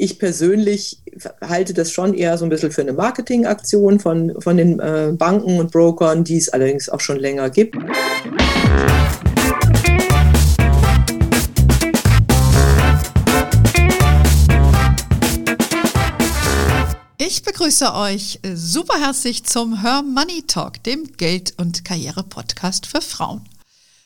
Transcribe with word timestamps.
ich 0.00 0.18
persönlich 0.18 1.02
halte 1.42 1.74
das 1.74 1.92
schon 1.92 2.14
eher 2.14 2.38
so 2.38 2.46
ein 2.46 2.48
bisschen 2.48 2.72
für 2.72 2.80
eine 2.80 2.94
Marketingaktion 2.94 4.00
von, 4.00 4.40
von 4.40 4.56
den 4.56 4.80
äh, 4.80 5.12
Banken 5.12 5.58
und 5.60 5.70
Brokern, 5.70 6.24
die 6.24 6.38
es 6.38 6.48
allerdings 6.48 6.88
auch 6.88 7.00
schon 7.00 7.18
länger 7.18 7.50
gibt. 7.50 7.76
Ich 17.18 17.42
begrüße 17.42 17.94
euch 17.94 18.40
super 18.54 18.98
herzlich 18.98 19.44
zum 19.44 19.82
Her 19.82 20.02
Money 20.02 20.44
Talk, 20.46 20.82
dem 20.84 21.12
Geld- 21.18 21.52
und 21.58 21.84
Karriere-Podcast 21.84 22.86
für 22.86 23.02
Frauen. 23.02 23.42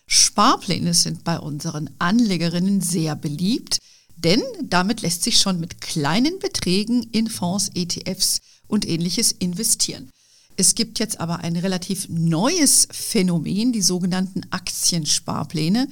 Sparpläne 0.08 0.92
sind 0.92 1.22
bei 1.22 1.38
unseren 1.38 1.88
Anlegerinnen 2.00 2.80
sehr 2.80 3.14
beliebt. 3.14 3.78
Denn 4.24 4.42
damit 4.62 5.02
lässt 5.02 5.22
sich 5.22 5.38
schon 5.38 5.60
mit 5.60 5.80
kleinen 5.80 6.38
Beträgen 6.38 7.02
in 7.12 7.28
Fonds, 7.28 7.70
ETFs 7.74 8.40
und 8.66 8.88
ähnliches 8.88 9.32
investieren. 9.32 10.10
Es 10.56 10.74
gibt 10.74 10.98
jetzt 10.98 11.20
aber 11.20 11.38
ein 11.38 11.56
relativ 11.56 12.08
neues 12.08 12.88
Phänomen, 12.90 13.72
die 13.72 13.82
sogenannten 13.82 14.42
Aktiensparpläne, 14.50 15.88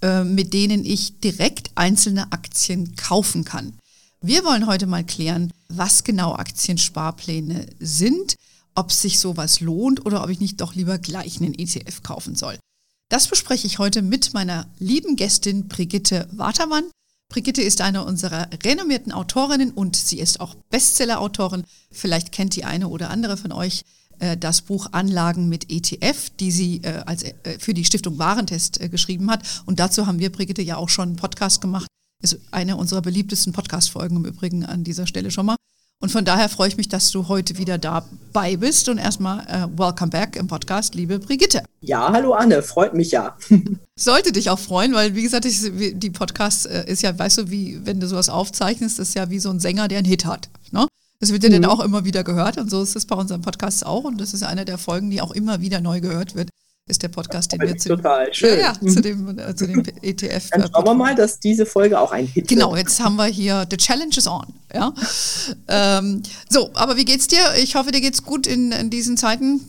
äh, 0.00 0.24
mit 0.24 0.54
denen 0.54 0.84
ich 0.84 1.20
direkt 1.20 1.70
einzelne 1.74 2.32
Aktien 2.32 2.96
kaufen 2.96 3.44
kann. 3.44 3.74
Wir 4.22 4.44
wollen 4.44 4.66
heute 4.66 4.86
mal 4.86 5.04
klären, 5.04 5.50
was 5.68 6.04
genau 6.04 6.34
Aktiensparpläne 6.34 7.66
sind, 7.78 8.36
ob 8.74 8.92
sich 8.92 9.18
sowas 9.18 9.60
lohnt 9.60 10.06
oder 10.06 10.22
ob 10.22 10.30
ich 10.30 10.40
nicht 10.40 10.60
doch 10.60 10.74
lieber 10.74 10.98
gleich 10.98 11.40
einen 11.40 11.54
ETF 11.54 12.02
kaufen 12.02 12.36
soll. 12.36 12.58
Das 13.08 13.28
bespreche 13.28 13.66
ich 13.66 13.78
heute 13.78 14.02
mit 14.02 14.34
meiner 14.34 14.66
lieben 14.78 15.16
Gästin 15.16 15.68
Brigitte 15.68 16.28
Watermann. 16.32 16.84
Brigitte 17.28 17.62
ist 17.62 17.80
eine 17.80 18.04
unserer 18.04 18.48
renommierten 18.64 19.12
Autorinnen 19.12 19.72
und 19.72 19.96
sie 19.96 20.18
ist 20.18 20.40
auch 20.40 20.54
Bestseller-Autorin. 20.70 21.64
Vielleicht 21.90 22.32
kennt 22.32 22.56
die 22.56 22.64
eine 22.64 22.88
oder 22.88 23.10
andere 23.10 23.36
von 23.36 23.52
euch 23.52 23.84
äh, 24.18 24.36
das 24.36 24.62
Buch 24.62 24.88
Anlagen 24.92 25.48
mit 25.48 25.70
ETF, 25.70 26.30
die 26.38 26.50
sie 26.50 26.80
äh, 26.82 27.02
als, 27.04 27.22
äh, 27.22 27.34
für 27.58 27.74
die 27.74 27.84
Stiftung 27.84 28.18
Warentest 28.18 28.80
äh, 28.80 28.88
geschrieben 28.88 29.30
hat. 29.30 29.62
Und 29.66 29.80
dazu 29.80 30.06
haben 30.06 30.18
wir, 30.18 30.30
Brigitte, 30.30 30.62
ja 30.62 30.76
auch 30.76 30.88
schon 30.88 31.10
einen 31.10 31.16
Podcast 31.16 31.60
gemacht. 31.60 31.88
Ist 32.22 32.38
eine 32.50 32.76
unserer 32.76 33.02
beliebtesten 33.02 33.52
Podcast-Folgen 33.52 34.16
im 34.16 34.24
Übrigen 34.24 34.64
an 34.64 34.84
dieser 34.84 35.06
Stelle 35.06 35.30
schon 35.30 35.46
mal. 35.46 35.56
Und 35.98 36.12
von 36.12 36.26
daher 36.26 36.50
freue 36.50 36.68
ich 36.68 36.76
mich, 36.76 36.88
dass 36.88 37.10
du 37.10 37.28
heute 37.28 37.56
wieder 37.56 37.78
dabei 37.78 38.56
bist. 38.56 38.88
Und 38.88 38.98
erstmal 38.98 39.40
äh, 39.46 39.78
welcome 39.78 40.10
back 40.10 40.36
im 40.36 40.46
Podcast, 40.46 40.94
liebe 40.94 41.18
Brigitte. 41.18 41.62
Ja, 41.80 42.12
hallo 42.12 42.34
Anne, 42.34 42.62
freut 42.62 42.92
mich 42.92 43.12
ja. 43.12 43.36
Sollte 43.98 44.30
dich 44.32 44.50
auch 44.50 44.58
freuen, 44.58 44.92
weil 44.92 45.14
wie 45.14 45.22
gesagt, 45.22 45.46
ich, 45.46 45.58
die 45.94 46.10
Podcast 46.10 46.66
äh, 46.66 46.84
ist 46.86 47.02
ja, 47.02 47.18
weißt 47.18 47.38
du, 47.38 47.50
wie 47.50 47.80
wenn 47.84 47.98
du 47.98 48.06
sowas 48.08 48.28
aufzeichnest, 48.28 48.98
ist 48.98 49.14
ja 49.14 49.30
wie 49.30 49.38
so 49.38 49.48
ein 49.48 49.58
Sänger, 49.58 49.88
der 49.88 49.98
einen 49.98 50.06
Hit 50.06 50.26
hat. 50.26 50.50
Ne? 50.70 50.86
Das 51.18 51.32
wird 51.32 51.42
ja 51.44 51.48
mhm. 51.48 51.62
dann 51.62 51.70
auch 51.70 51.80
immer 51.80 52.04
wieder 52.04 52.24
gehört 52.24 52.58
und 52.58 52.70
so 52.70 52.82
ist 52.82 52.94
es 52.94 53.06
bei 53.06 53.16
unserem 53.16 53.40
Podcast 53.40 53.86
auch. 53.86 54.04
Und 54.04 54.20
das 54.20 54.34
ist 54.34 54.42
eine 54.42 54.66
der 54.66 54.76
Folgen, 54.76 55.08
die 55.08 55.22
auch 55.22 55.32
immer 55.32 55.62
wieder 55.62 55.80
neu 55.80 56.02
gehört 56.02 56.34
wird 56.34 56.50
ist 56.88 57.02
der 57.02 57.08
Podcast, 57.08 57.52
den 57.52 57.60
wir 57.60 57.76
zu, 57.76 57.88
total 57.88 58.32
schön. 58.32 58.60
Ja, 58.60 58.72
zu 58.74 59.00
dem, 59.00 59.36
äh, 59.38 59.56
zu 59.56 59.66
dem 59.66 59.82
ETF. 60.02 60.50
Dann 60.50 60.70
schauen 60.72 60.84
wir 60.84 60.94
mal, 60.94 61.14
dass 61.16 61.40
diese 61.40 61.66
Folge 61.66 61.98
auch 61.98 62.12
ein 62.12 62.26
Hit 62.26 62.46
Genau, 62.46 62.76
jetzt 62.76 63.00
haben 63.00 63.16
wir 63.16 63.24
hier 63.24 63.66
The 63.68 63.76
Challenge 63.76 64.14
is 64.16 64.28
on. 64.28 64.46
Ja? 64.72 64.94
ähm, 65.66 66.22
so, 66.48 66.70
aber 66.74 66.96
wie 66.96 67.04
geht's 67.04 67.26
dir? 67.26 67.40
Ich 67.60 67.74
hoffe, 67.74 67.90
dir 67.90 68.00
geht's 68.00 68.22
gut 68.22 68.46
in, 68.46 68.70
in 68.70 68.88
diesen 68.88 69.16
Zeiten. 69.16 69.60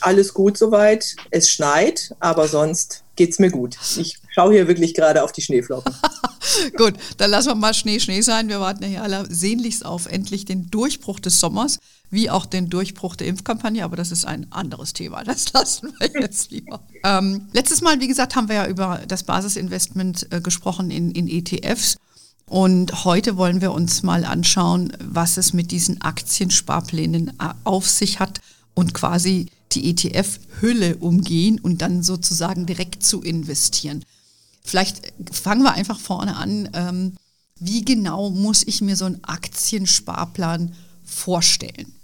Alles 0.00 0.34
gut 0.34 0.58
soweit. 0.58 1.14
Es 1.30 1.48
schneit, 1.48 2.12
aber 2.18 2.48
sonst 2.48 3.04
geht's 3.14 3.38
mir 3.38 3.50
gut. 3.50 3.76
Ich 3.96 4.18
schaue 4.34 4.52
hier 4.52 4.68
wirklich 4.68 4.94
gerade 4.94 5.22
auf 5.22 5.32
die 5.32 5.42
Schneeflocken. 5.42 5.94
gut, 6.76 6.94
dann 7.18 7.30
lassen 7.30 7.48
wir 7.48 7.54
mal 7.54 7.74
Schnee, 7.74 8.00
Schnee 8.00 8.20
sein. 8.20 8.48
Wir 8.48 8.60
warten 8.60 8.82
ja 8.82 8.88
hier 8.88 9.02
alle 9.02 9.26
sehnlichst 9.32 9.84
auf 9.84 10.06
endlich 10.06 10.44
den 10.44 10.70
Durchbruch 10.70 11.20
des 11.20 11.40
Sommers 11.40 11.78
wie 12.10 12.30
auch 12.30 12.46
den 12.46 12.70
Durchbruch 12.70 13.16
der 13.16 13.26
Impfkampagne, 13.26 13.82
aber 13.82 13.96
das 13.96 14.12
ist 14.12 14.24
ein 14.24 14.50
anderes 14.52 14.92
Thema. 14.92 15.24
Das 15.24 15.52
lassen 15.52 15.92
wir 15.98 16.20
jetzt 16.20 16.50
lieber. 16.50 16.80
Ähm, 17.04 17.48
letztes 17.52 17.80
Mal, 17.80 18.00
wie 18.00 18.08
gesagt, 18.08 18.36
haben 18.36 18.48
wir 18.48 18.56
ja 18.56 18.66
über 18.66 19.00
das 19.08 19.24
Basisinvestment 19.24 20.32
äh, 20.32 20.40
gesprochen 20.40 20.90
in, 20.90 21.10
in 21.10 21.28
ETFs. 21.28 21.96
Und 22.46 23.04
heute 23.04 23.36
wollen 23.36 23.62
wir 23.62 23.72
uns 23.72 24.02
mal 24.02 24.24
anschauen, 24.24 24.92
was 25.00 25.38
es 25.38 25.54
mit 25.54 25.70
diesen 25.70 26.02
Aktiensparplänen 26.02 27.28
äh, 27.40 27.54
auf 27.64 27.88
sich 27.88 28.20
hat 28.20 28.40
und 28.74 28.94
quasi 28.94 29.46
die 29.72 29.90
ETF-Hülle 29.90 30.96
umgehen 30.96 31.58
und 31.58 31.82
dann 31.82 32.02
sozusagen 32.02 32.66
direkt 32.66 33.04
zu 33.04 33.22
investieren. 33.22 34.04
Vielleicht 34.66 35.12
fangen 35.32 35.62
wir 35.62 35.74
einfach 35.74 35.98
vorne 35.98 36.36
an. 36.36 36.70
Ähm, 36.74 37.16
wie 37.60 37.84
genau 37.84 38.30
muss 38.30 38.62
ich 38.66 38.80
mir 38.80 38.96
so 38.96 39.04
einen 39.04 39.22
Aktiensparplan 39.22 40.74
vorstellen? 41.04 41.94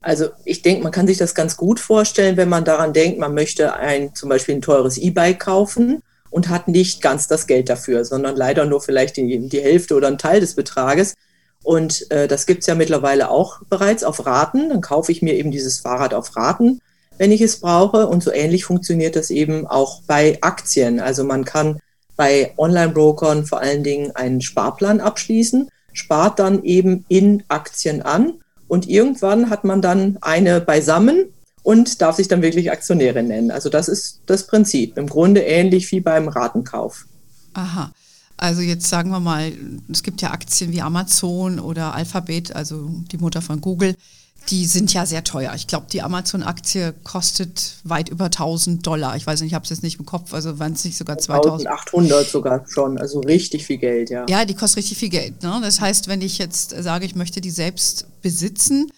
Also 0.00 0.28
ich 0.44 0.62
denke, 0.62 0.82
man 0.82 0.92
kann 0.92 1.06
sich 1.06 1.18
das 1.18 1.34
ganz 1.34 1.56
gut 1.56 1.80
vorstellen, 1.80 2.36
wenn 2.36 2.48
man 2.48 2.64
daran 2.64 2.92
denkt, 2.92 3.18
man 3.18 3.34
möchte 3.34 3.74
ein 3.74 4.14
zum 4.14 4.28
Beispiel 4.28 4.54
ein 4.54 4.62
teures 4.62 4.98
E-Bike 4.98 5.40
kaufen 5.40 6.02
und 6.30 6.48
hat 6.48 6.68
nicht 6.68 7.02
ganz 7.02 7.28
das 7.28 7.46
Geld 7.46 7.68
dafür, 7.68 8.04
sondern 8.04 8.36
leider 8.36 8.66
nur 8.66 8.80
vielleicht 8.80 9.16
die, 9.16 9.48
die 9.48 9.60
Hälfte 9.60 9.94
oder 9.94 10.08
einen 10.08 10.18
Teil 10.18 10.40
des 10.40 10.54
Betrages. 10.54 11.14
Und 11.62 12.10
äh, 12.10 12.28
das 12.28 12.46
gibt 12.46 12.60
es 12.60 12.66
ja 12.66 12.76
mittlerweile 12.76 13.30
auch 13.30 13.62
bereits 13.68 14.04
auf 14.04 14.24
Raten. 14.26 14.68
Dann 14.68 14.80
kaufe 14.80 15.10
ich 15.10 15.22
mir 15.22 15.34
eben 15.34 15.50
dieses 15.50 15.80
Fahrrad 15.80 16.14
auf 16.14 16.36
Raten, 16.36 16.80
wenn 17.18 17.32
ich 17.32 17.40
es 17.40 17.60
brauche. 17.60 18.06
Und 18.06 18.22
so 18.22 18.30
ähnlich 18.30 18.64
funktioniert 18.64 19.16
das 19.16 19.30
eben 19.30 19.66
auch 19.66 20.02
bei 20.02 20.38
Aktien. 20.40 21.00
Also 21.00 21.24
man 21.24 21.44
kann 21.44 21.80
bei 22.16 22.52
Online-Brokern 22.56 23.46
vor 23.46 23.60
allen 23.60 23.84
Dingen 23.84 24.14
einen 24.16 24.40
Sparplan 24.40 25.00
abschließen, 25.00 25.68
spart 25.92 26.38
dann 26.38 26.62
eben 26.64 27.04
in 27.08 27.42
Aktien 27.48 28.02
an 28.02 28.34
und 28.68 28.88
irgendwann 28.88 29.50
hat 29.50 29.64
man 29.64 29.82
dann 29.82 30.18
eine 30.20 30.60
beisammen 30.60 31.26
und 31.62 32.00
darf 32.00 32.16
sich 32.16 32.28
dann 32.28 32.42
wirklich 32.42 32.70
Aktionärin 32.70 33.28
nennen. 33.28 33.50
Also 33.50 33.68
das 33.68 33.88
ist 33.88 34.20
das 34.26 34.46
Prinzip. 34.46 34.96
Im 34.96 35.08
Grunde 35.08 35.40
ähnlich 35.40 35.90
wie 35.90 36.00
beim 36.00 36.28
Ratenkauf. 36.28 37.06
Aha. 37.54 37.92
Also 38.36 38.60
jetzt 38.60 38.88
sagen 38.88 39.10
wir 39.10 39.20
mal, 39.20 39.52
es 39.90 40.02
gibt 40.02 40.20
ja 40.20 40.30
Aktien 40.30 40.72
wie 40.72 40.82
Amazon 40.82 41.58
oder 41.58 41.94
Alphabet, 41.94 42.54
also 42.54 42.90
die 43.10 43.16
Mutter 43.16 43.40
von 43.40 43.60
Google, 43.60 43.96
die 44.48 44.66
sind 44.66 44.92
ja 44.92 45.06
sehr 45.06 45.24
teuer. 45.24 45.52
Ich 45.54 45.66
glaube, 45.66 45.86
die 45.90 46.02
Amazon-Aktie 46.02 46.94
kostet 47.04 47.74
weit 47.84 48.08
über 48.08 48.26
1000 48.26 48.86
Dollar. 48.86 49.16
Ich 49.16 49.26
weiß 49.26 49.40
nicht, 49.40 49.50
ich 49.50 49.54
habe 49.54 49.64
es 49.64 49.70
jetzt 49.70 49.82
nicht 49.82 49.98
im 49.98 50.06
Kopf, 50.06 50.32
also 50.34 50.58
waren 50.58 50.72
es 50.72 50.84
nicht 50.84 50.96
sogar 50.96 51.18
2000. 51.18 51.68
1800 51.68 52.28
sogar 52.28 52.64
schon, 52.68 52.98
also 52.98 53.20
richtig 53.20 53.66
viel 53.66 53.78
Geld, 53.78 54.10
ja. 54.10 54.26
Ja, 54.28 54.44
die 54.44 54.54
kostet 54.54 54.78
richtig 54.78 54.98
viel 54.98 55.08
Geld. 55.08 55.42
Ne? 55.42 55.60
Das 55.62 55.80
heißt, 55.80 56.08
wenn 56.08 56.20
ich 56.20 56.38
jetzt 56.38 56.70
sage, 56.70 57.06
ich 57.06 57.16
möchte 57.16 57.40
die 57.40 57.50
selbst 57.50 58.06
besitzen, 58.22 58.90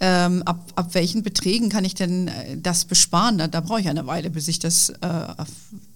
ähm, 0.00 0.42
ab, 0.44 0.60
ab 0.74 0.88
welchen 0.92 1.22
Beträgen 1.22 1.68
kann 1.68 1.84
ich 1.84 1.94
denn 1.94 2.28
äh, 2.28 2.56
das 2.56 2.84
besparen? 2.84 3.38
Da, 3.38 3.48
da 3.48 3.60
brauche 3.60 3.80
ich 3.80 3.88
eine 3.88 4.06
Weile, 4.06 4.30
bis 4.30 4.48
ich 4.48 4.58
das 4.58 4.90
äh, 4.90 5.44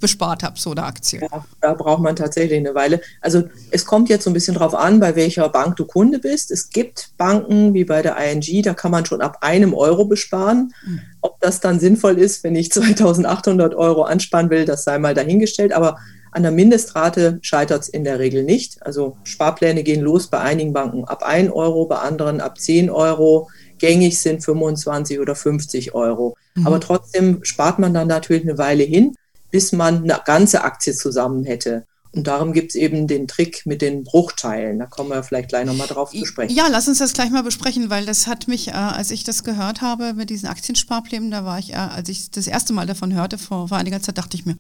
bespart 0.01 0.43
habe, 0.43 0.59
so 0.59 0.71
eine 0.71 0.85
Aktie. 0.85 1.21
Ja, 1.21 1.45
da 1.61 1.75
braucht 1.75 2.03
man 2.03 2.17
tatsächlich 2.17 2.59
eine 2.59 2.75
Weile. 2.75 3.01
Also 3.21 3.45
es 3.71 3.85
kommt 3.85 4.09
jetzt 4.09 4.25
so 4.25 4.31
ein 4.31 4.35
bisschen 4.35 4.55
drauf 4.55 4.75
an, 4.75 5.01
bei 5.01 5.17
welcher 5.17 5.49
Bank 5.49 5.77
du 5.77 5.85
Kunde 5.85 6.19
bist. 6.19 6.51
Es 6.51 6.71
gibt 6.71 7.11
Banken 7.19 7.75
wie 7.75 7.85
bei 7.85 8.03
der 8.03 8.17
ING, 8.17 8.63
da 8.63 8.75
kann 8.75 8.91
man 8.91 9.05
schon 9.05 9.21
ab 9.21 9.39
einem 9.43 9.75
Euro 9.75 10.05
besparen. 10.05 10.73
Mhm. 10.85 11.01
Ob 11.21 11.41
das 11.41 11.61
dann 11.61 11.79
sinnvoll 11.79 12.19
ist, 12.19 12.43
wenn 12.43 12.57
ich 12.57 12.73
2800 12.73 13.75
Euro 13.75 14.03
ansparen 14.03 14.51
will, 14.51 14.65
das 14.65 14.85
sei 14.85 14.99
mal 14.99 15.15
dahingestellt. 15.15 15.73
Aber 15.73 15.99
an 16.33 16.43
der 16.43 16.53
Mindestrate 16.53 17.39
scheitert 17.43 17.83
es 17.83 17.89
in 17.89 18.05
der 18.05 18.19
Regel 18.19 18.45
nicht. 18.45 18.85
Also 18.87 19.17
Sparpläne 19.25 19.83
gehen 19.83 20.01
los 20.01 20.29
bei 20.29 20.39
einigen 20.39 20.73
Banken 20.73 21.05
ab 21.05 21.23
1 21.25 21.53
Euro, 21.53 21.87
bei 21.87 21.97
anderen 21.97 22.41
ab 22.41 22.59
10 22.59 22.89
Euro 22.89 23.49
gängig 23.81 24.21
sind 24.21 24.45
25 24.45 25.19
oder 25.19 25.35
50 25.35 25.95
Euro. 25.95 26.37
Mhm. 26.55 26.67
Aber 26.67 26.81
trotzdem 26.81 27.45
spart 27.45 27.79
man 27.79 27.93
dann 27.93 28.09
natürlich 28.09 28.45
eine 28.45 28.59
Weile 28.59 28.85
hin, 28.85 29.15
bis 29.51 29.73
man 29.73 30.05
eine 30.05 30.21
ganze 30.25 30.63
Aktie 30.63 30.95
zusammen 30.95 31.45
hätte. 31.45 31.85
Und 32.13 32.27
darum 32.27 32.53
gibt 32.53 32.71
es 32.71 32.75
eben 32.75 33.07
den 33.07 33.29
Trick 33.29 33.65
mit 33.67 33.83
den 33.83 34.03
Bruchteilen. 34.03 34.81
Da 34.81 34.87
kommen 34.87 35.11
wir 35.11 35.23
vielleicht 35.23 35.49
gleich 35.49 35.65
nochmal 35.65 35.87
drauf 35.87 36.11
zu 36.11 36.25
sprechen. 36.25 36.55
Ja, 36.55 36.67
lass 36.69 36.89
uns 36.89 36.99
das 36.99 37.13
gleich 37.13 37.31
mal 37.31 37.45
besprechen, 37.45 37.89
weil 37.89 38.05
das 38.05 38.27
hat 38.27 38.49
mich, 38.49 38.69
äh, 38.69 38.73
als 38.73 39.13
ich 39.13 39.23
das 39.23 39.45
gehört 39.45 39.81
habe 39.81 40.15
mit 40.15 40.29
diesen 40.29 40.49
Aktiensparplänen, 40.49 41.31
da 41.31 41.45
war 41.45 41.61
ich, 41.61 41.73
äh, 41.73 41.77
als 41.77 42.09
ich 42.09 42.31
das 42.33 42.49
erste 42.49 42.73
Mal 42.73 42.87
davon 42.87 43.15
hörte, 43.15 43.39
vor, 43.39 43.69
vor 43.69 43.77
einiger 43.77 44.03
Zeit, 44.03 44.19
dachte 44.19 44.37
ich 44.37 44.45
mir, 44.45 44.57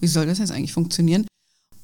wie 0.00 0.06
soll 0.06 0.26
das 0.26 0.38
jetzt 0.38 0.52
eigentlich 0.52 0.74
funktionieren? 0.74 1.26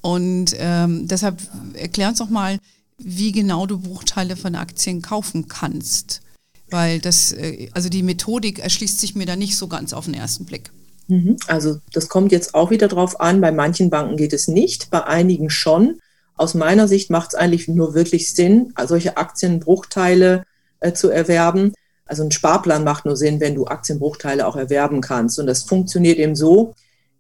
Und 0.03 0.55
ähm, 0.59 1.09
deshalb 1.09 1.41
erklär 1.73 2.11
uns 2.11 2.19
doch 2.19 2.29
mal, 2.29 2.59
wie 2.99 3.33
genau 3.33 3.67
du 3.67 3.79
Bruchteile 3.79 4.37
von 4.37 4.55
Aktien 4.57 5.01
kaufen 5.01 5.49
kannst. 5.49 6.21
Weil 6.71 7.01
das, 7.01 7.33
äh, 7.33 7.69
also 7.73 7.89
die 7.89 8.03
Methodik 8.03 8.59
erschließt 8.59 9.01
sich 9.01 9.15
mir 9.15 9.27
da 9.27 9.37
nicht 9.37 9.57
so 9.57 9.69
ganz 9.69 9.93
auf 9.93 10.05
den 10.05 10.15
ersten 10.15 10.45
Blick. 10.45 10.71
Mhm. 11.09 11.37
Also 11.47 11.79
das 11.93 12.09
kommt 12.09 12.33
jetzt 12.33 12.55
auch 12.55 12.71
wieder 12.71 12.89
drauf 12.89 13.21
an. 13.21 13.41
Bei 13.41 13.51
manchen 13.51 13.91
Banken 13.91 14.17
geht 14.17 14.33
es 14.33 14.49
nicht, 14.49 14.91
bei 14.91 15.05
einigen 15.05 15.51
schon. 15.51 16.01
Aus 16.37 16.55
meiner 16.55 16.87
Sicht 16.87 17.11
macht 17.11 17.31
es 17.31 17.35
eigentlich 17.35 17.67
nur 17.67 17.95
wirklich 17.95 18.35
Sinn, 18.35 18.73
solche 18.87 19.17
Aktienbruchteile 19.17 20.45
äh, 20.81 20.93
zu 20.93 21.09
erwerben. 21.11 21.73
Also 22.07 22.23
ein 22.23 22.31
Sparplan 22.31 22.85
macht 22.85 23.07
nur 23.07 23.17
Sinn, 23.17 23.41
wenn 23.41 23.55
du 23.55 23.67
Aktienbruchteile 23.67 24.47
auch 24.47 24.57
erwerben 24.57 25.01
kannst. 25.01 25.39
Und 25.39 25.47
das 25.47 25.65
funktioniert 25.65 26.19
eben 26.19 26.37
so, 26.37 26.75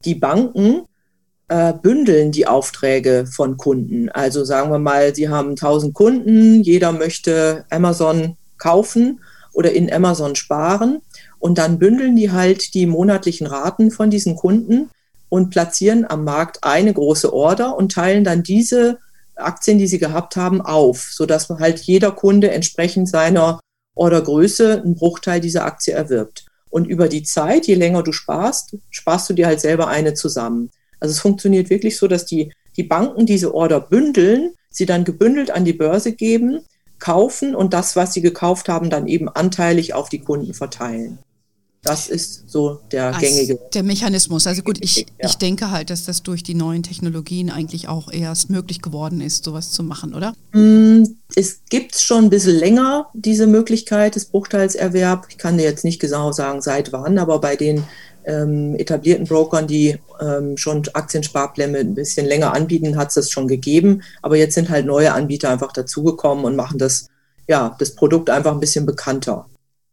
die 0.04 0.14
Banken 0.14 0.82
äh, 1.48 1.72
bündeln 1.72 2.30
die 2.30 2.46
Aufträge 2.46 3.26
von 3.26 3.56
Kunden. 3.56 4.08
Also 4.10 4.44
sagen 4.44 4.70
wir 4.70 4.78
mal, 4.78 5.14
Sie 5.14 5.28
haben 5.28 5.50
1000 5.50 5.94
Kunden, 5.94 6.62
jeder 6.62 6.92
möchte 6.92 7.64
Amazon 7.70 8.36
kaufen 8.58 9.20
oder 9.52 9.72
in 9.72 9.92
Amazon 9.92 10.36
sparen 10.36 11.00
und 11.38 11.58
dann 11.58 11.78
bündeln 11.78 12.16
die 12.16 12.30
halt 12.30 12.74
die 12.74 12.86
monatlichen 12.86 13.46
Raten 13.46 13.90
von 13.90 14.10
diesen 14.10 14.36
Kunden 14.36 14.90
und 15.28 15.50
platzieren 15.50 16.08
am 16.08 16.24
Markt 16.24 16.64
eine 16.64 16.92
große 16.92 17.32
Order 17.32 17.76
und 17.76 17.92
teilen 17.92 18.24
dann 18.24 18.42
diese 18.42 18.98
Aktien, 19.36 19.78
die 19.78 19.86
sie 19.86 19.98
gehabt 19.98 20.36
haben, 20.36 20.60
auf, 20.60 21.10
sodass 21.12 21.48
halt 21.48 21.80
jeder 21.80 22.12
Kunde 22.12 22.50
entsprechend 22.50 23.08
seiner 23.08 23.60
Ordergröße 23.94 24.82
einen 24.82 24.94
Bruchteil 24.94 25.40
dieser 25.40 25.64
Aktie 25.64 25.92
erwirbt. 25.92 26.46
Und 26.70 26.86
über 26.86 27.08
die 27.08 27.22
Zeit, 27.22 27.66
je 27.66 27.74
länger 27.74 28.02
du 28.02 28.12
sparst, 28.12 28.76
sparst 28.90 29.28
du 29.30 29.34
dir 29.34 29.46
halt 29.46 29.60
selber 29.60 29.88
eine 29.88 30.14
zusammen. 30.14 30.70
Also 31.00 31.12
es 31.12 31.20
funktioniert 31.20 31.70
wirklich 31.70 31.96
so, 31.96 32.08
dass 32.08 32.26
die, 32.26 32.52
die 32.76 32.82
Banken 32.82 33.26
diese 33.26 33.54
Order 33.54 33.80
bündeln, 33.80 34.54
sie 34.70 34.86
dann 34.86 35.04
gebündelt 35.04 35.50
an 35.50 35.64
die 35.64 35.72
Börse 35.72 36.12
geben, 36.12 36.60
kaufen 36.98 37.54
und 37.54 37.72
das, 37.72 37.96
was 37.96 38.12
sie 38.14 38.22
gekauft 38.22 38.68
haben, 38.68 38.90
dann 38.90 39.06
eben 39.06 39.28
anteilig 39.28 39.94
auf 39.94 40.08
die 40.08 40.20
Kunden 40.20 40.54
verteilen. 40.54 41.18
Das 41.82 42.08
ist 42.08 42.50
so 42.50 42.80
der 42.90 43.06
Als 43.06 43.20
gängige. 43.20 43.58
Der 43.72 43.84
Mechanismus. 43.84 44.46
Also 44.46 44.62
gut, 44.62 44.78
ich, 44.80 44.98
ja. 44.98 45.28
ich 45.28 45.36
denke 45.36 45.70
halt, 45.70 45.90
dass 45.90 46.04
das 46.04 46.22
durch 46.22 46.42
die 46.42 46.54
neuen 46.54 46.82
Technologien 46.82 47.50
eigentlich 47.50 47.88
auch 47.88 48.12
erst 48.12 48.50
möglich 48.50 48.82
geworden 48.82 49.20
ist, 49.20 49.44
sowas 49.44 49.70
zu 49.70 49.84
machen, 49.84 50.14
oder? 50.14 50.34
Mm, 50.52 51.04
es 51.36 51.60
gibt 51.70 51.96
schon 51.96 52.24
ein 52.24 52.30
bisschen 52.30 52.56
länger 52.56 53.08
diese 53.14 53.46
Möglichkeit 53.46 54.16
des 54.16 54.26
Bruchteilserwerb. 54.26 55.26
Ich 55.30 55.38
kann 55.38 55.56
dir 55.56 55.64
jetzt 55.64 55.84
nicht 55.84 56.00
genau 56.00 56.32
sagen, 56.32 56.60
seit 56.60 56.92
wann, 56.92 57.16
aber 57.16 57.40
bei 57.40 57.54
den 57.54 57.84
ähm, 58.24 58.74
etablierten 58.76 59.26
Brokern, 59.26 59.66
die 59.66 59.98
ähm, 60.20 60.56
schon 60.56 60.82
Aktiensparpläne 60.92 61.78
ein 61.78 61.94
bisschen 61.94 62.26
länger 62.26 62.52
anbieten, 62.52 62.96
hat 62.96 63.08
es 63.08 63.14
das 63.14 63.30
schon 63.30 63.48
gegeben. 63.48 64.02
Aber 64.22 64.36
jetzt 64.36 64.54
sind 64.54 64.68
halt 64.68 64.86
neue 64.86 65.12
Anbieter 65.12 65.50
einfach 65.50 65.72
dazugekommen 65.72 66.44
und 66.44 66.56
machen 66.56 66.78
das, 66.78 67.08
ja, 67.46 67.74
das 67.78 67.94
Produkt 67.94 68.30
einfach 68.30 68.52
ein 68.52 68.60
bisschen 68.60 68.86
bekannter. 68.86 69.46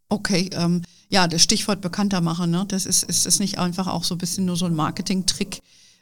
Okay, 0.09 0.49
ähm, 0.53 0.83
ja, 1.09 1.27
das 1.27 1.41
Stichwort 1.41 1.81
bekannter 1.81 2.21
machen, 2.21 2.51
ne? 2.51 2.65
das 2.67 2.85
ist, 2.85 3.03
ist, 3.03 3.25
ist 3.25 3.39
nicht 3.39 3.57
einfach 3.57 3.87
auch 3.87 4.03
so 4.03 4.15
ein 4.15 4.19
bisschen 4.19 4.45
nur 4.45 4.55
so 4.55 4.65
ein 4.65 4.75
Marketing-Trick, 4.75 5.61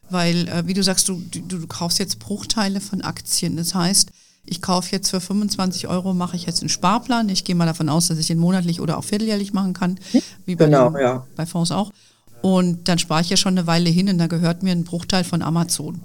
weil, 0.10 0.48
äh, 0.48 0.68
wie 0.68 0.74
du 0.74 0.84
sagst, 0.84 1.08
du, 1.08 1.22
du, 1.32 1.42
du 1.42 1.68
kaufst 1.68 2.00
jetzt 2.00 2.20
Bruchteile 2.20 2.82
von 2.82 3.02
Aktien. 3.02 3.56
Das 3.56 3.74
heißt, 3.76 4.10
ich 4.46 4.62
kaufe 4.62 4.92
jetzt 4.92 5.10
für 5.10 5.22
25 5.22 5.88
Euro, 5.88 6.14
mache 6.14 6.36
ich 6.36 6.46
jetzt 6.46 6.62
einen 6.62 6.70
Sparplan. 6.70 7.30
Ich 7.30 7.46
gehe 7.46 7.56
mal 7.56 7.66
davon 7.66 7.90
aus, 7.90 8.08
dass 8.08 8.18
ich 8.18 8.28
den 8.28 8.40
monatlich 8.40 8.82
oder 8.82 8.98
auch 8.98 9.04
vierteljährlich 9.04 9.54
machen 9.54 9.74
kann, 9.74 10.00
wie 10.46 10.56
bei, 10.56 10.66
genau, 10.66 10.90
den, 10.90 11.02
ja. 11.02 11.26
bei 11.36 11.46
Fonds 11.46 11.72
auch. 11.72 11.92
Und 12.44 12.88
dann 12.88 13.00
spare 13.00 13.22
ich 13.22 13.32
ja 13.32 13.38
schon 13.38 13.58
eine 13.58 13.66
Weile 13.66 13.90
hin 13.90 14.10
und 14.10 14.20
da 14.20 14.28
gehört 14.28 14.62
mir 14.62 14.72
ein 14.72 14.84
Bruchteil 14.84 15.24
von 15.24 15.42
Amazon. 15.42 16.02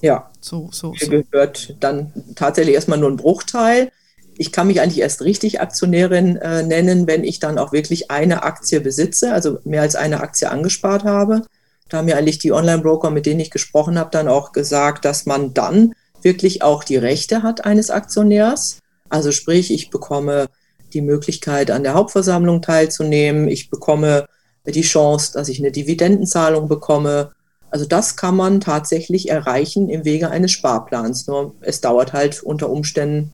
Ja. 0.00 0.30
So, 0.40 0.70
so, 0.72 0.94
so. 0.98 1.08
gehört 1.08 1.76
dann 1.78 2.12
tatsächlich 2.34 2.74
erstmal 2.74 2.98
nur 2.98 3.10
ein 3.10 3.16
Bruchteil 3.16 3.92
ich 4.38 4.52
kann 4.52 4.68
mich 4.68 4.80
eigentlich 4.80 5.00
erst 5.00 5.22
richtig 5.22 5.60
Aktionärin 5.60 6.36
äh, 6.36 6.62
nennen, 6.62 7.06
wenn 7.06 7.24
ich 7.24 7.40
dann 7.40 7.58
auch 7.58 7.72
wirklich 7.72 8.10
eine 8.10 8.44
Aktie 8.44 8.80
besitze, 8.80 9.32
also 9.32 9.58
mehr 9.64 9.82
als 9.82 9.96
eine 9.96 10.20
Aktie 10.20 10.48
angespart 10.48 11.04
habe. 11.04 11.42
Da 11.88 11.98
haben 11.98 12.04
mir 12.04 12.16
eigentlich 12.16 12.38
die 12.38 12.52
Online-Broker, 12.52 13.10
mit 13.10 13.26
denen 13.26 13.40
ich 13.40 13.50
gesprochen 13.50 13.98
habe, 13.98 14.10
dann 14.12 14.28
auch 14.28 14.52
gesagt, 14.52 15.04
dass 15.04 15.26
man 15.26 15.54
dann 15.54 15.92
wirklich 16.22 16.62
auch 16.62 16.84
die 16.84 16.96
Rechte 16.96 17.42
hat 17.42 17.64
eines 17.64 17.90
Aktionärs. 17.90 18.78
Also 19.08 19.32
sprich, 19.32 19.72
ich 19.72 19.90
bekomme 19.90 20.46
die 20.92 21.02
Möglichkeit, 21.02 21.70
an 21.70 21.82
der 21.82 21.94
Hauptversammlung 21.94 22.62
teilzunehmen. 22.62 23.48
Ich 23.48 23.70
bekomme 23.70 24.26
die 24.72 24.82
Chance, 24.82 25.32
dass 25.32 25.48
ich 25.48 25.58
eine 25.58 25.72
Dividendenzahlung 25.72 26.68
bekomme. 26.68 27.32
Also 27.70 27.84
das 27.84 28.16
kann 28.16 28.36
man 28.36 28.60
tatsächlich 28.60 29.28
erreichen 29.28 29.90
im 29.90 30.04
Wege 30.04 30.30
eines 30.30 30.52
Sparplans. 30.52 31.26
Nur 31.26 31.54
es 31.60 31.80
dauert 31.80 32.12
halt 32.12 32.42
unter 32.42 32.70
Umständen 32.70 33.32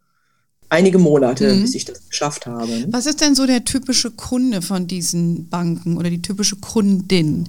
einige 0.68 0.98
Monate, 0.98 1.54
mhm. 1.54 1.62
bis 1.62 1.74
ich 1.74 1.84
das 1.84 2.08
geschafft 2.08 2.46
habe. 2.46 2.86
Was 2.88 3.06
ist 3.06 3.20
denn 3.20 3.34
so 3.34 3.46
der 3.46 3.64
typische 3.64 4.10
Kunde 4.10 4.62
von 4.62 4.86
diesen 4.86 5.48
Banken 5.48 5.96
oder 5.96 6.10
die 6.10 6.22
typische 6.22 6.56
Kundin? 6.56 7.48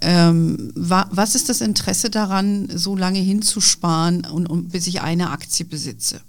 Ähm, 0.00 0.72
wa 0.74 1.08
was 1.10 1.34
ist 1.34 1.48
das 1.48 1.60
Interesse 1.60 2.10
daran, 2.10 2.68
so 2.74 2.96
lange 2.96 3.20
hinzusparen 3.20 4.26
und, 4.26 4.46
und 4.46 4.70
bis 4.70 4.86
ich 4.86 5.02
eine 5.02 5.30
Aktie 5.30 5.64
besitze? 5.64 6.20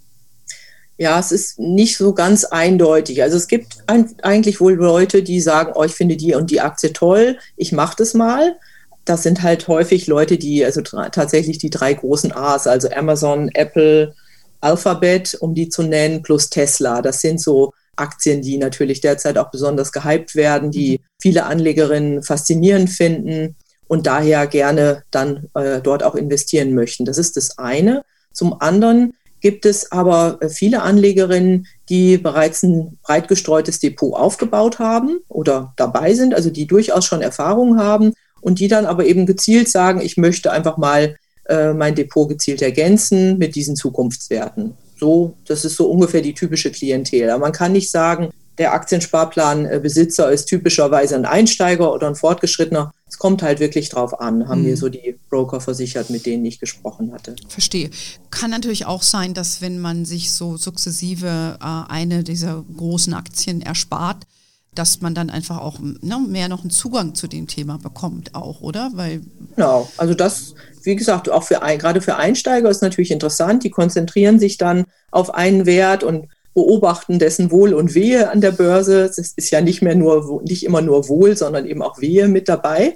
Ja, 0.97 1.19
es 1.19 1.31
ist 1.31 1.59
nicht 1.59 1.97
so 1.97 2.13
ganz 2.13 2.45
eindeutig. 2.45 3.21
Also 3.21 3.35
es 3.35 3.47
gibt 3.47 3.83
ein, 3.87 4.15
eigentlich 4.21 4.61
wohl 4.61 4.73
Leute, 4.73 5.23
die 5.23 5.41
sagen, 5.41 5.73
oh, 5.75 5.83
ich 5.83 5.93
finde 5.93 6.15
die 6.15 6.35
und 6.35 6.51
die 6.51 6.61
Aktie 6.61 6.93
toll, 6.93 7.37
ich 7.57 7.73
mache 7.73 7.95
das 7.97 8.13
mal. 8.13 8.55
Das 9.03 9.23
sind 9.23 9.43
halt 9.43 9.67
häufig 9.67 10.07
Leute, 10.07 10.37
die 10.37 10.63
also 10.63 10.81
tatsächlich 10.81 11.57
die 11.57 11.69
drei 11.69 11.93
großen 11.93 12.31
A's, 12.31 12.65
also 12.65 12.89
Amazon, 12.89 13.49
Apple, 13.53 14.15
Alphabet, 14.61 15.37
um 15.41 15.53
die 15.53 15.69
zu 15.69 15.83
nennen, 15.83 16.23
plus 16.23 16.49
Tesla. 16.49 17.01
Das 17.01 17.21
sind 17.21 17.41
so 17.41 17.73
Aktien, 17.97 18.41
die 18.41 18.57
natürlich 18.57 19.01
derzeit 19.01 19.37
auch 19.37 19.51
besonders 19.51 19.91
gehypt 19.91 20.35
werden, 20.35 20.71
die 20.71 20.99
mhm. 20.99 21.03
viele 21.21 21.45
Anlegerinnen 21.45 22.23
faszinierend 22.23 22.89
finden 22.89 23.55
und 23.87 24.07
daher 24.07 24.47
gerne 24.47 25.03
dann 25.11 25.49
äh, 25.53 25.81
dort 25.81 26.03
auch 26.03 26.15
investieren 26.15 26.73
möchten. 26.73 27.05
Das 27.05 27.17
ist 27.17 27.37
das 27.37 27.57
eine. 27.57 28.03
Zum 28.33 28.59
anderen 28.61 29.13
gibt 29.45 29.67
es 29.67 29.91
aber 29.91 30.39
äh, 30.41 30.49
viele 30.49 30.81
Anlegerinnen, 30.81 31.67
die 31.87 32.17
bereits 32.17 32.63
ein 32.63 32.97
breit 33.03 33.27
gestreutes 33.27 33.79
Depot 33.79 34.15
aufgebaut 34.15 34.79
haben 34.79 35.19
oder 35.29 35.71
dabei 35.75 36.15
sind, 36.15 36.33
also 36.33 36.49
die 36.49 36.65
durchaus 36.65 37.05
schon 37.05 37.21
Erfahrung 37.21 37.77
haben 37.77 38.13
und 38.41 38.59
die 38.59 38.67
dann 38.67 38.87
aber 38.87 39.05
eben 39.05 39.27
gezielt 39.27 39.69
sagen, 39.69 40.01
ich 40.01 40.17
möchte 40.17 40.51
einfach 40.51 40.77
mal 40.77 41.17
äh, 41.47 41.73
mein 41.73 41.93
Depot 41.93 42.27
gezielt 42.27 42.63
ergänzen 42.63 43.37
mit 43.37 43.53
diesen 43.53 43.75
Zukunftswerten. 43.75 44.73
So, 44.99 45.35
das 45.45 45.63
ist 45.63 45.75
so 45.75 45.91
ungefähr 45.91 46.21
die 46.21 46.33
typische 46.33 46.71
Klientel. 46.71 47.29
Aber 47.29 47.41
man 47.41 47.51
kann 47.51 47.73
nicht 47.73 47.91
sagen, 47.91 48.31
der 48.57 48.73
Aktiensparplanbesitzer 48.73 50.31
ist 50.31 50.45
typischerweise 50.45 51.13
ein 51.13 51.25
Einsteiger 51.25 51.93
oder 51.93 52.07
ein 52.07 52.15
Fortgeschrittener. 52.15 52.94
Es 53.07 53.19
kommt 53.19 53.43
halt 53.43 53.59
wirklich 53.59 53.89
drauf 53.89 54.19
an, 54.19 54.47
haben 54.47 54.61
hm. 54.61 54.69
mir 54.69 54.77
so 54.77 54.89
die 54.89 55.17
Broker 55.29 55.61
versichert, 55.61 56.09
mit 56.09 56.25
denen 56.25 56.43
ich 56.45 56.59
gesprochen 56.59 57.11
hatte. 57.11 57.35
Verstehe. 57.47 57.91
Kann 58.31 58.49
natürlich 58.49 58.85
auch 58.85 59.03
sein, 59.03 59.33
dass 59.33 59.61
wenn 59.61 59.79
man 59.79 60.05
sich 60.05 60.31
so 60.31 60.57
sukzessive 60.57 61.59
äh, 61.61 61.91
eine 61.91 62.23
dieser 62.23 62.63
großen 62.75 63.13
Aktien 63.13 63.61
erspart, 63.61 64.25
dass 64.75 65.01
man 65.01 65.15
dann 65.15 65.29
einfach 65.29 65.57
auch 65.57 65.79
ne, 65.79 66.19
mehr 66.27 66.49
noch 66.49 66.61
einen 66.61 66.69
Zugang 66.69 67.15
zu 67.15 67.27
dem 67.27 67.47
Thema 67.47 67.77
bekommt, 67.77 68.35
auch, 68.35 68.61
oder? 68.61 68.91
Weil 68.93 69.21
genau, 69.55 69.89
also 69.97 70.13
das, 70.13 70.53
wie 70.83 70.95
gesagt, 70.95 71.29
auch 71.29 71.43
für 71.43 71.59
gerade 71.77 72.01
für 72.01 72.17
Einsteiger 72.17 72.69
ist 72.69 72.81
natürlich 72.81 73.11
interessant. 73.11 73.63
Die 73.63 73.71
konzentrieren 73.71 74.39
sich 74.39 74.57
dann 74.57 74.85
auf 75.11 75.33
einen 75.33 75.65
Wert 75.65 76.03
und 76.03 76.27
beobachten 76.55 77.19
dessen 77.19 77.51
Wohl 77.51 77.73
und 77.73 77.93
Wehe 77.93 78.31
an 78.31 78.41
der 78.41 78.53
Börse. 78.53 79.03
Es 79.03 79.17
ist 79.17 79.51
ja 79.51 79.61
nicht 79.61 79.83
mehr 79.83 79.93
nur 79.93 80.41
nicht 80.43 80.65
immer 80.65 80.81
nur 80.81 81.07
Wohl, 81.07 81.37
sondern 81.37 81.67
eben 81.67 81.83
auch 81.83 81.99
Wehe 82.01 82.27
mit 82.27 82.49
dabei. 82.49 82.95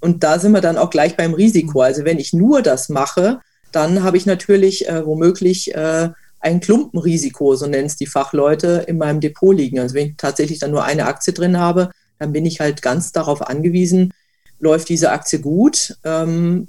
Und 0.00 0.22
da 0.22 0.38
sind 0.38 0.52
wir 0.52 0.60
dann 0.60 0.78
auch 0.78 0.88
gleich 0.88 1.16
beim 1.16 1.34
Risiko. 1.34 1.82
Also 1.82 2.04
wenn 2.04 2.18
ich 2.18 2.32
nur 2.32 2.62
das 2.62 2.88
mache, 2.88 3.40
dann 3.72 4.02
habe 4.04 4.16
ich 4.16 4.24
natürlich 4.24 4.88
äh, 4.88 5.04
womöglich 5.04 5.74
äh, 5.74 6.10
ein 6.38 6.60
Klumpenrisiko, 6.60 7.56
so 7.56 7.66
nennen 7.66 7.86
es 7.86 7.96
die 7.96 8.06
Fachleute, 8.06 8.84
in 8.86 8.98
meinem 8.98 9.20
Depot 9.20 9.54
liegen. 9.54 9.80
Also 9.80 9.96
wenn 9.96 10.08
ich 10.08 10.16
tatsächlich 10.16 10.60
dann 10.60 10.70
nur 10.70 10.84
eine 10.84 11.06
Aktie 11.06 11.32
drin 11.32 11.58
habe, 11.58 11.90
dann 12.20 12.32
bin 12.32 12.46
ich 12.46 12.60
halt 12.60 12.82
ganz 12.82 13.10
darauf 13.10 13.42
angewiesen, 13.42 14.14
läuft 14.60 14.88
diese 14.88 15.10
Aktie 15.10 15.40
gut. 15.40 15.96
Ähm, 16.04 16.68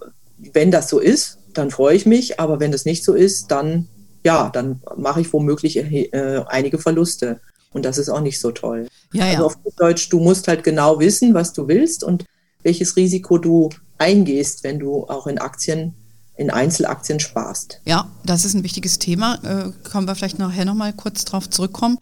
wenn 0.51 0.71
das 0.71 0.89
so 0.89 0.99
ist, 0.99 1.37
dann 1.53 1.69
freue 1.69 1.95
ich 1.95 2.07
mich, 2.07 2.39
aber 2.39 2.59
wenn 2.59 2.71
das 2.71 2.85
nicht 2.85 3.03
so 3.03 3.13
ist, 3.13 3.51
dann 3.51 3.87
ja, 4.27 4.49
dann 4.49 4.81
mache 4.97 5.21
ich 5.21 5.31
womöglich 5.31 5.77
äh, 5.77 6.43
einige 6.47 6.79
Verluste. 6.79 7.39
Und 7.71 7.85
das 7.85 7.97
ist 7.97 8.09
auch 8.09 8.19
nicht 8.19 8.41
so 8.41 8.51
toll. 8.51 8.89
Ja, 9.13 9.25
ja. 9.25 9.31
Also 9.31 9.45
auf 9.45 9.55
Deutsch, 9.77 10.09
du 10.09 10.19
musst 10.19 10.49
halt 10.49 10.65
genau 10.65 10.99
wissen, 10.99 11.33
was 11.33 11.53
du 11.53 11.69
willst 11.69 12.03
und 12.03 12.25
welches 12.61 12.97
Risiko 12.97 13.37
du 13.37 13.69
eingehst, 13.97 14.65
wenn 14.65 14.79
du 14.79 15.05
auch 15.07 15.27
in 15.27 15.37
Aktien 15.37 15.93
in 16.35 16.51
Einzelaktien 16.51 17.19
sparst. 17.19 17.79
Ja, 17.85 18.11
das 18.23 18.43
ist 18.43 18.53
ein 18.53 18.63
wichtiges 18.63 18.99
Thema. 18.99 19.35
Äh, 19.43 19.71
können 19.89 20.07
wir 20.07 20.13
vielleicht 20.13 20.39
nachher 20.39 20.65
nochmal 20.65 20.93
kurz 20.93 21.23
drauf 21.23 21.49
zurückkommen. 21.49 21.97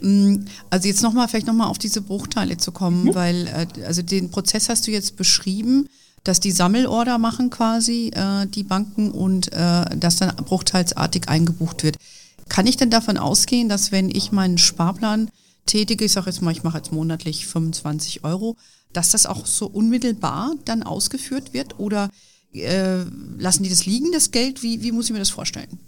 Mm, 0.00 0.44
also 0.68 0.86
jetzt 0.86 1.02
nochmal, 1.02 1.28
vielleicht 1.28 1.46
nochmal 1.46 1.68
auf 1.68 1.78
diese 1.78 2.02
Bruchteile 2.02 2.58
zu 2.58 2.72
kommen, 2.72 3.04
mhm. 3.04 3.14
weil 3.14 3.46
äh, 3.48 3.84
also 3.84 4.02
den 4.02 4.30
Prozess 4.30 4.68
hast 4.68 4.86
du 4.86 4.90
jetzt 4.90 5.16
beschrieben, 5.16 5.88
dass 6.24 6.40
die 6.40 6.50
Sammelorder 6.50 7.18
machen 7.18 7.50
quasi 7.50 8.10
äh, 8.14 8.46
die 8.46 8.62
Banken 8.62 9.10
und 9.10 9.52
äh, 9.52 9.84
das 9.96 10.16
dann 10.16 10.36
bruchteilsartig 10.36 11.28
eingebucht 11.28 11.82
wird. 11.82 11.96
Kann 12.48 12.66
ich 12.66 12.76
denn 12.76 12.90
davon 12.90 13.16
ausgehen, 13.16 13.68
dass 13.68 13.92
wenn 13.92 14.10
ich 14.10 14.32
meinen 14.32 14.58
Sparplan 14.58 15.30
tätige, 15.66 16.04
ich 16.04 16.12
sage 16.12 16.30
jetzt 16.30 16.42
mal, 16.42 16.52
ich 16.52 16.62
mache 16.62 16.78
jetzt 16.78 16.92
monatlich 16.92 17.46
25 17.46 18.24
Euro, 18.24 18.56
dass 18.92 19.12
das 19.12 19.26
auch 19.26 19.46
so 19.46 19.66
unmittelbar 19.66 20.52
dann 20.64 20.82
ausgeführt 20.82 21.54
wird 21.54 21.78
oder 21.78 22.10
äh, 22.52 23.04
lassen 23.38 23.62
die 23.62 23.70
das 23.70 23.86
liegen, 23.86 24.12
das 24.12 24.30
Geld? 24.30 24.62
Wie, 24.62 24.82
wie 24.82 24.92
muss 24.92 25.06
ich 25.06 25.12
mir 25.12 25.20
das 25.20 25.30
vorstellen? 25.30 25.78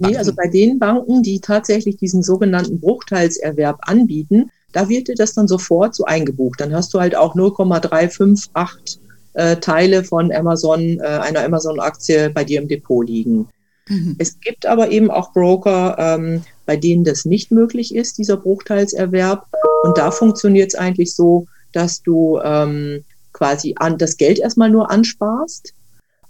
nee, 0.00 0.16
also 0.16 0.32
bei 0.32 0.48
den 0.48 0.78
Banken, 0.78 1.22
die 1.22 1.40
tatsächlich 1.40 1.96
diesen 1.96 2.22
sogenannten 2.22 2.80
Bruchteilserwerb 2.80 3.80
anbieten, 3.82 4.50
da 4.72 4.88
wird 4.88 5.08
dir 5.08 5.14
das 5.16 5.34
dann 5.34 5.48
sofort 5.48 5.94
so 5.94 6.04
eingebucht. 6.04 6.60
Dann 6.60 6.74
hast 6.74 6.94
du 6.94 7.00
halt 7.00 7.14
auch 7.14 7.34
0,358 7.34 9.00
äh, 9.34 9.56
Teile 9.56 10.04
von 10.04 10.32
Amazon, 10.32 10.98
äh, 11.00 11.02
einer 11.02 11.44
Amazon-Aktie 11.44 12.30
bei 12.30 12.44
dir 12.44 12.60
im 12.60 12.68
Depot 12.68 13.06
liegen. 13.06 13.48
Mhm. 13.88 14.16
Es 14.18 14.40
gibt 14.40 14.66
aber 14.66 14.90
eben 14.90 15.10
auch 15.10 15.32
Broker, 15.32 15.96
ähm, 15.98 16.42
bei 16.66 16.76
denen 16.76 17.04
das 17.04 17.24
nicht 17.24 17.50
möglich 17.50 17.94
ist, 17.94 18.18
dieser 18.18 18.36
Bruchteilserwerb. 18.36 19.46
Und 19.82 19.98
da 19.98 20.10
funktioniert 20.10 20.68
es 20.68 20.78
eigentlich 20.78 21.14
so, 21.14 21.46
dass 21.72 22.02
du 22.02 22.38
ähm, 22.42 23.04
quasi 23.32 23.74
an, 23.78 23.98
das 23.98 24.16
Geld 24.16 24.38
erstmal 24.38 24.70
nur 24.70 24.90
ansparst 24.90 25.74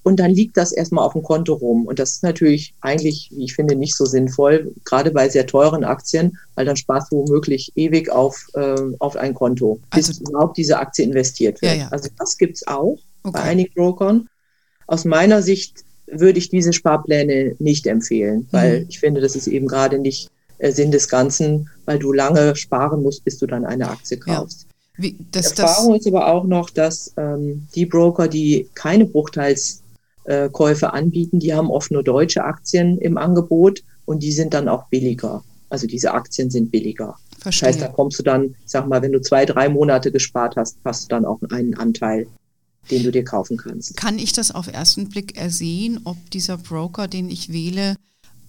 und 0.02 0.18
dann 0.18 0.30
liegt 0.30 0.56
das 0.56 0.72
erstmal 0.72 1.04
auf 1.04 1.12
dem 1.12 1.22
Konto 1.22 1.54
rum. 1.54 1.86
Und 1.86 1.98
das 1.98 2.10
ist 2.10 2.22
natürlich 2.22 2.74
eigentlich, 2.80 3.30
wie 3.34 3.44
ich 3.44 3.54
finde, 3.54 3.76
nicht 3.76 3.94
so 3.94 4.04
sinnvoll, 4.04 4.72
gerade 4.84 5.10
bei 5.10 5.28
sehr 5.28 5.46
teuren 5.46 5.84
Aktien, 5.84 6.38
weil 6.54 6.66
dann 6.66 6.76
sparst 6.76 7.12
du 7.12 7.18
womöglich 7.18 7.72
ewig 7.76 8.10
auf, 8.10 8.48
äh, 8.54 8.76
auf 8.98 9.16
ein 9.16 9.34
Konto, 9.34 9.80
bis 9.94 10.08
also, 10.08 10.24
überhaupt 10.28 10.56
diese 10.56 10.78
Aktie 10.78 11.04
investiert 11.04 11.62
wird. 11.62 11.72
Ja, 11.72 11.78
ja. 11.78 11.88
Also 11.88 12.08
das 12.18 12.36
gibt 12.36 12.56
es 12.56 12.66
auch 12.66 12.98
okay. 13.22 13.32
bei 13.32 13.42
einigen 13.42 13.74
Brokern. 13.74 14.28
Aus 14.86 15.04
meiner 15.04 15.42
Sicht 15.42 15.84
würde 16.06 16.38
ich 16.38 16.48
diese 16.48 16.72
Sparpläne 16.72 17.54
nicht 17.58 17.86
empfehlen, 17.86 18.48
weil 18.50 18.80
mhm. 18.80 18.86
ich 18.88 18.98
finde, 18.98 19.20
das 19.20 19.36
ist 19.36 19.46
eben 19.46 19.66
gerade 19.66 19.98
nicht 19.98 20.30
äh, 20.58 20.72
Sinn 20.72 20.90
des 20.90 21.08
Ganzen, 21.08 21.70
weil 21.84 21.98
du 21.98 22.12
lange 22.12 22.56
sparen 22.56 23.02
musst, 23.02 23.24
bis 23.24 23.38
du 23.38 23.46
dann 23.46 23.64
eine 23.64 23.88
Aktie 23.88 24.16
kaufst. 24.16 24.62
Ja. 24.62 24.68
Wie, 24.98 25.16
das, 25.30 25.52
Erfahrung 25.52 25.94
das 25.94 26.02
ist 26.02 26.06
aber 26.06 26.26
auch 26.28 26.44
noch, 26.44 26.68
dass 26.68 27.14
ähm, 27.16 27.66
die 27.74 27.86
Broker, 27.86 28.28
die 28.28 28.68
keine 28.74 29.06
Bruchteilskäufe 29.06 29.81
äh, 30.24 30.48
anbieten, 30.82 31.38
die 31.38 31.54
haben 31.54 31.70
oft 31.70 31.90
nur 31.90 32.02
deutsche 32.02 32.44
Aktien 32.44 32.98
im 32.98 33.16
Angebot 33.18 33.82
und 34.04 34.22
die 34.22 34.32
sind 34.32 34.54
dann 34.54 34.68
auch 34.68 34.88
billiger. 34.88 35.42
Also 35.68 35.86
diese 35.86 36.12
Aktien 36.12 36.50
sind 36.50 36.70
billiger. 36.70 37.16
Verstehe. 37.38 37.68
Das 37.68 37.76
heißt, 37.76 37.82
da 37.82 37.92
kommst 37.92 38.18
du 38.18 38.22
dann, 38.22 38.54
sag 38.64 38.86
mal, 38.88 39.02
wenn 39.02 39.12
du 39.12 39.20
zwei, 39.20 39.44
drei 39.44 39.68
Monate 39.68 40.12
gespart 40.12 40.56
hast, 40.56 40.76
hast 40.84 41.04
du 41.04 41.08
dann 41.08 41.24
auch 41.24 41.40
einen 41.50 41.74
Anteil 41.74 42.26
den 42.90 43.02
du 43.04 43.12
dir 43.12 43.24
kaufen 43.24 43.56
kannst. 43.56 43.96
Kann 43.96 44.18
ich 44.18 44.32
das 44.32 44.50
auf 44.50 44.66
ersten 44.66 45.08
Blick 45.08 45.38
ersehen, 45.38 46.00
ob 46.04 46.30
dieser 46.30 46.58
Broker, 46.58 47.08
den 47.08 47.30
ich 47.30 47.52
wähle, 47.52 47.96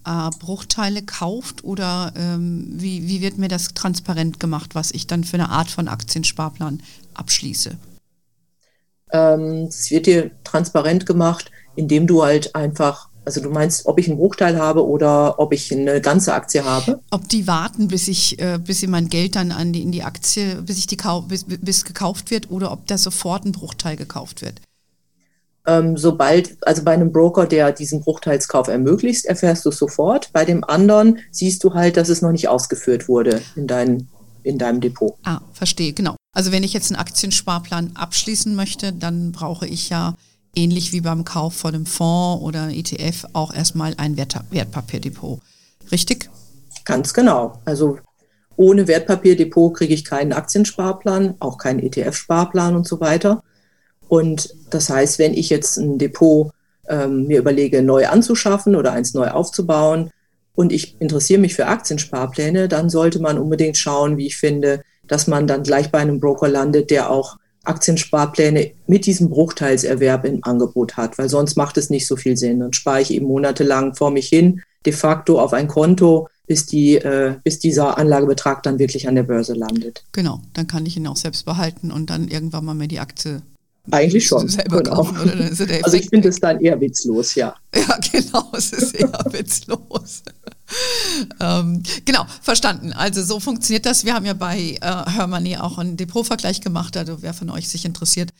äh, 0.06 0.30
Bruchteile 0.38 1.02
kauft 1.02 1.64
oder 1.64 2.12
ähm, 2.16 2.66
wie, 2.72 3.06
wie 3.08 3.20
wird 3.20 3.38
mir 3.38 3.48
das 3.48 3.68
transparent 3.74 4.40
gemacht, 4.40 4.74
was 4.74 4.90
ich 4.90 5.06
dann 5.06 5.24
für 5.24 5.36
eine 5.36 5.50
Art 5.50 5.70
von 5.70 5.88
Aktiensparplan 5.88 6.82
abschließe? 7.14 7.76
Ähm, 9.12 9.66
es 9.68 9.90
wird 9.90 10.06
dir 10.06 10.30
transparent 10.42 11.06
gemacht, 11.06 11.50
indem 11.76 12.06
du 12.06 12.22
halt 12.22 12.54
einfach 12.54 13.08
also 13.24 13.40
du 13.40 13.50
meinst, 13.50 13.86
ob 13.86 13.98
ich 13.98 14.08
einen 14.08 14.18
Bruchteil 14.18 14.58
habe 14.58 14.86
oder 14.86 15.38
ob 15.38 15.52
ich 15.52 15.72
eine 15.72 16.00
ganze 16.00 16.34
Aktie 16.34 16.64
habe? 16.64 17.00
Ob 17.10 17.28
die 17.28 17.46
warten, 17.46 17.88
bis 17.88 18.08
ich, 18.08 18.38
äh, 18.38 18.58
bis 18.58 18.80
sie 18.80 18.86
mein 18.86 19.08
Geld 19.08 19.36
dann 19.36 19.52
an 19.52 19.72
die, 19.72 19.82
in 19.82 19.92
die 19.92 20.02
Aktie, 20.02 20.62
bis 20.62 20.78
ich 20.78 20.86
die 20.86 20.98
bis, 21.28 21.44
bis 21.44 21.84
gekauft 21.84 22.30
wird 22.30 22.50
oder 22.50 22.70
ob 22.70 22.86
da 22.86 22.98
sofort 22.98 23.44
ein 23.44 23.52
Bruchteil 23.52 23.96
gekauft 23.96 24.42
wird? 24.42 24.60
Ähm, 25.66 25.96
sobald, 25.96 26.58
also 26.66 26.84
bei 26.84 26.92
einem 26.92 27.10
Broker, 27.10 27.46
der 27.46 27.72
diesen 27.72 28.02
Bruchteilskauf 28.02 28.68
ermöglicht, 28.68 29.24
erfährst 29.24 29.64
du 29.64 29.70
es 29.70 29.78
sofort. 29.78 30.30
Bei 30.34 30.44
dem 30.44 30.62
anderen 30.62 31.20
siehst 31.30 31.64
du 31.64 31.72
halt, 31.72 31.96
dass 31.96 32.10
es 32.10 32.20
noch 32.20 32.32
nicht 32.32 32.48
ausgeführt 32.48 33.08
wurde 33.08 33.40
in, 33.56 33.66
dein, 33.66 34.08
in 34.42 34.58
deinem 34.58 34.82
Depot. 34.82 35.14
Ah, 35.24 35.40
verstehe, 35.54 35.94
genau. 35.94 36.16
Also 36.34 36.52
wenn 36.52 36.64
ich 36.64 36.74
jetzt 36.74 36.90
einen 36.90 37.00
Aktiensparplan 37.00 37.92
abschließen 37.94 38.54
möchte, 38.54 38.92
dann 38.92 39.32
brauche 39.32 39.66
ich 39.66 39.88
ja 39.88 40.14
ähnlich 40.56 40.92
wie 40.92 41.00
beim 41.00 41.24
Kauf 41.24 41.54
von 41.54 41.74
einem 41.74 41.86
Fonds 41.86 42.42
oder 42.42 42.70
ETF 42.70 43.26
auch 43.32 43.52
erstmal 43.52 43.94
ein 43.96 44.16
Wert 44.16 44.36
Wertpapierdepot. 44.50 45.40
Richtig? 45.90 46.30
Ganz 46.84 47.14
genau. 47.14 47.60
Also 47.64 47.98
ohne 48.56 48.86
Wertpapierdepot 48.86 49.74
kriege 49.74 49.94
ich 49.94 50.04
keinen 50.04 50.32
Aktiensparplan, 50.32 51.34
auch 51.40 51.58
keinen 51.58 51.80
ETF-Sparplan 51.80 52.76
und 52.76 52.86
so 52.86 53.00
weiter. 53.00 53.42
Und 54.08 54.54
das 54.70 54.90
heißt, 54.90 55.18
wenn 55.18 55.34
ich 55.34 55.50
jetzt 55.50 55.76
ein 55.76 55.98
Depot 55.98 56.52
ähm, 56.88 57.26
mir 57.26 57.38
überlege, 57.38 57.82
neu 57.82 58.06
anzuschaffen 58.06 58.76
oder 58.76 58.92
eins 58.92 59.14
neu 59.14 59.28
aufzubauen 59.28 60.10
und 60.54 60.72
ich 60.72 61.00
interessiere 61.00 61.40
mich 61.40 61.54
für 61.54 61.66
Aktiensparpläne, 61.66 62.68
dann 62.68 62.90
sollte 62.90 63.18
man 63.18 63.38
unbedingt 63.38 63.76
schauen, 63.76 64.16
wie 64.16 64.26
ich 64.26 64.36
finde, 64.36 64.82
dass 65.08 65.26
man 65.26 65.46
dann 65.46 65.62
gleich 65.62 65.90
bei 65.90 65.98
einem 65.98 66.20
Broker 66.20 66.48
landet, 66.48 66.90
der 66.90 67.10
auch 67.10 67.36
Aktiensparpläne 67.64 68.72
mit 68.86 69.06
diesem 69.06 69.30
Bruchteilserwerb 69.30 70.24
im 70.24 70.44
Angebot 70.44 70.96
hat, 70.96 71.18
weil 71.18 71.28
sonst 71.28 71.56
macht 71.56 71.76
es 71.76 71.90
nicht 71.90 72.06
so 72.06 72.16
viel 72.16 72.36
Sinn. 72.36 72.60
Dann 72.60 72.72
spare 72.72 73.00
ich 73.00 73.12
eben 73.12 73.26
monatelang 73.26 73.94
vor 73.94 74.10
mich 74.10 74.28
hin, 74.28 74.62
de 74.86 74.92
facto 74.92 75.40
auf 75.40 75.52
ein 75.52 75.68
Konto, 75.68 76.28
bis, 76.46 76.66
die, 76.66 76.96
äh, 76.96 77.36
bis 77.42 77.58
dieser 77.58 77.96
Anlagebetrag 77.96 78.62
dann 78.62 78.78
wirklich 78.78 79.08
an 79.08 79.14
der 79.14 79.22
Börse 79.22 79.54
landet. 79.54 80.04
Genau, 80.12 80.40
dann 80.52 80.66
kann 80.66 80.84
ich 80.84 80.96
ihn 80.96 81.06
auch 81.06 81.16
selbst 81.16 81.46
behalten 81.46 81.90
und 81.90 82.10
dann 82.10 82.28
irgendwann 82.28 82.64
mal 82.64 82.74
mir 82.74 82.88
die 82.88 83.00
Aktie 83.00 83.42
eigentlich 83.90 84.26
schon. 84.26 84.48
Selber 84.48 84.82
genau. 84.82 84.96
kaufen, 84.96 85.16
also 85.82 85.96
ich 85.96 86.08
finde 86.08 86.28
es 86.28 86.40
dann 86.40 86.60
eher 86.60 86.80
witzlos, 86.80 87.34
ja. 87.34 87.54
Ja, 87.74 87.98
genau, 88.12 88.50
es 88.56 88.72
ist 88.72 88.94
eher 88.94 89.12
witzlos. 89.30 90.22
Ähm, 91.40 91.82
genau, 92.04 92.26
verstanden. 92.42 92.92
Also 92.92 93.22
so 93.22 93.40
funktioniert 93.40 93.86
das. 93.86 94.04
Wir 94.04 94.14
haben 94.14 94.26
ja 94.26 94.34
bei 94.34 94.78
äh, 94.80 95.10
Hermoney 95.10 95.56
auch 95.56 95.78
einen 95.78 95.96
Depotvergleich 95.96 96.60
gemacht. 96.60 96.96
Also 96.96 97.22
wer 97.22 97.34
von 97.34 97.50
euch 97.50 97.68
sich 97.68 97.84
interessiert 97.84 98.32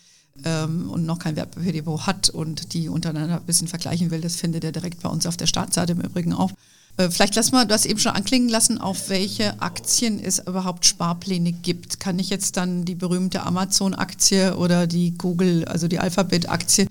ähm, 0.44 0.90
und 0.90 1.06
noch 1.06 1.18
kein 1.18 1.36
Wertpapierdepot 1.36 2.06
hat 2.06 2.30
und 2.30 2.72
die 2.74 2.88
untereinander 2.88 3.36
ein 3.36 3.44
bisschen 3.44 3.68
vergleichen 3.68 4.10
will, 4.10 4.20
das 4.20 4.36
findet 4.36 4.64
ihr 4.64 4.72
direkt 4.72 5.02
bei 5.02 5.08
uns 5.08 5.26
auf 5.26 5.36
der 5.36 5.46
Startseite 5.46 5.92
im 5.92 6.00
Übrigen 6.00 6.32
auf. 6.32 6.52
Äh, 6.96 7.10
vielleicht 7.10 7.34
lass 7.34 7.52
mal, 7.52 7.66
du 7.66 7.74
hast 7.74 7.86
eben 7.86 7.98
schon 7.98 8.12
anklingen 8.12 8.48
lassen, 8.48 8.78
auf 8.78 9.08
welche 9.08 9.60
Aktien 9.60 10.20
es 10.20 10.38
überhaupt 10.38 10.86
Sparpläne 10.86 11.52
gibt. 11.52 12.00
Kann 12.00 12.18
ich 12.18 12.30
jetzt 12.30 12.56
dann 12.56 12.84
die 12.84 12.94
berühmte 12.94 13.42
Amazon-Aktie 13.42 14.56
oder 14.56 14.86
die 14.86 15.16
Google, 15.16 15.64
also 15.66 15.88
die 15.88 15.98
Alphabet-Aktie 15.98 16.86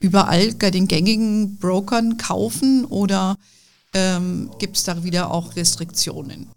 überall 0.00 0.52
bei 0.54 0.70
den 0.70 0.88
gängigen 0.88 1.56
Brokern 1.56 2.16
kaufen 2.16 2.84
oder 2.86 3.36
ähm, 3.94 4.50
gibt 4.58 4.76
es 4.76 4.84
da 4.84 5.02
wieder 5.04 5.30
auch 5.30 5.56
Restriktionen? 5.56 6.48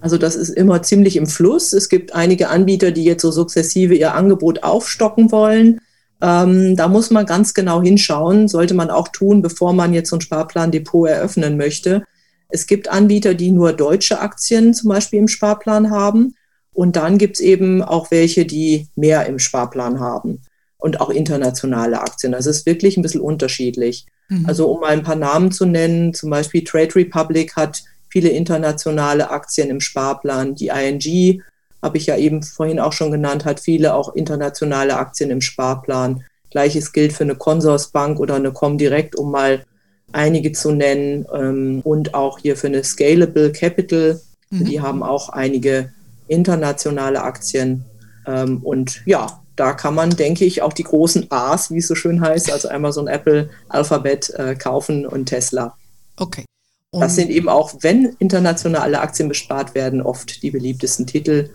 Also 0.00 0.16
das 0.16 0.36
ist 0.36 0.50
immer 0.50 0.82
ziemlich 0.82 1.16
im 1.16 1.26
Fluss. 1.26 1.72
Es 1.72 1.88
gibt 1.88 2.14
einige 2.14 2.48
Anbieter, 2.48 2.92
die 2.92 3.04
jetzt 3.04 3.22
so 3.22 3.30
sukzessive 3.30 3.94
ihr 3.94 4.14
Angebot 4.14 4.62
aufstocken 4.62 5.32
wollen. 5.32 5.80
Ähm, 6.20 6.76
da 6.76 6.88
muss 6.88 7.10
man 7.10 7.26
ganz 7.26 7.54
genau 7.54 7.82
hinschauen, 7.82 8.48
sollte 8.48 8.74
man 8.74 8.90
auch 8.90 9.08
tun, 9.08 9.42
bevor 9.42 9.72
man 9.72 9.94
jetzt 9.94 10.10
so 10.10 10.16
ein 10.16 10.20
Sparplandepot 10.20 11.08
eröffnen 11.08 11.56
möchte. 11.56 12.04
Es 12.48 12.66
gibt 12.66 12.88
Anbieter, 12.88 13.34
die 13.34 13.50
nur 13.50 13.72
deutsche 13.72 14.20
Aktien 14.20 14.74
zum 14.74 14.88
Beispiel 14.88 15.18
im 15.18 15.28
Sparplan 15.28 15.90
haben. 15.90 16.34
Und 16.72 16.96
dann 16.96 17.18
gibt 17.18 17.36
es 17.36 17.40
eben 17.40 17.82
auch 17.82 18.10
welche, 18.10 18.46
die 18.46 18.88
mehr 18.94 19.26
im 19.26 19.38
Sparplan 19.38 20.00
haben 20.00 20.42
und 20.78 21.00
auch 21.00 21.10
internationale 21.10 22.00
Aktien. 22.00 22.32
Das 22.32 22.46
ist 22.46 22.66
wirklich 22.66 22.96
ein 22.96 23.02
bisschen 23.02 23.20
unterschiedlich. 23.20 24.06
Mhm. 24.28 24.46
Also 24.46 24.70
um 24.70 24.80
mal 24.80 24.90
ein 24.90 25.02
paar 25.02 25.16
Namen 25.16 25.52
zu 25.52 25.66
nennen, 25.66 26.14
zum 26.14 26.30
Beispiel 26.30 26.64
Trade 26.64 26.94
Republic 26.94 27.56
hat 27.56 27.82
viele 28.08 28.30
internationale 28.30 29.30
Aktien 29.30 29.70
im 29.70 29.80
Sparplan. 29.80 30.54
Die 30.54 30.68
ING 30.68 31.42
habe 31.82 31.98
ich 31.98 32.06
ja 32.06 32.16
eben 32.16 32.42
vorhin 32.42 32.80
auch 32.80 32.92
schon 32.92 33.10
genannt, 33.10 33.44
hat 33.44 33.60
viele 33.60 33.94
auch 33.94 34.14
internationale 34.14 34.96
Aktien 34.96 35.30
im 35.30 35.40
Sparplan. 35.40 36.24
Gleiches 36.50 36.92
gilt 36.92 37.12
für 37.12 37.24
eine 37.24 37.36
Consorsbank 37.36 38.18
oder 38.18 38.36
eine 38.36 38.52
Comdirect, 38.52 39.16
um 39.16 39.30
mal 39.30 39.64
einige 40.12 40.52
zu 40.52 40.72
nennen. 40.72 41.26
Ähm, 41.32 41.80
und 41.84 42.14
auch 42.14 42.38
hier 42.38 42.56
für 42.56 42.68
eine 42.68 42.82
Scalable 42.82 43.52
Capital. 43.52 44.20
Mhm. 44.50 44.64
Die 44.64 44.80
haben 44.80 45.02
auch 45.02 45.28
einige 45.28 45.92
internationale 46.26 47.22
Aktien. 47.22 47.84
Ähm, 48.26 48.58
und 48.58 49.02
ja, 49.06 49.40
da 49.58 49.72
kann 49.72 49.94
man, 49.94 50.10
denke 50.10 50.44
ich, 50.44 50.62
auch 50.62 50.72
die 50.72 50.84
großen 50.84 51.26
A's, 51.30 51.70
wie 51.70 51.78
es 51.78 51.88
so 51.88 51.96
schön 51.96 52.20
heißt, 52.20 52.52
also 52.52 52.68
Amazon, 52.68 53.08
Apple, 53.08 53.50
Alphabet 53.68 54.30
äh, 54.30 54.54
kaufen 54.54 55.04
und 55.04 55.26
Tesla. 55.26 55.76
Okay. 56.16 56.44
Und 56.90 57.00
das 57.00 57.16
sind 57.16 57.30
eben 57.30 57.48
auch, 57.48 57.74
wenn 57.80 58.16
internationale 58.18 59.00
Aktien 59.00 59.28
bespart 59.28 59.74
werden, 59.74 60.00
oft 60.00 60.42
die 60.42 60.50
beliebtesten 60.50 61.06
Titel. 61.06 61.50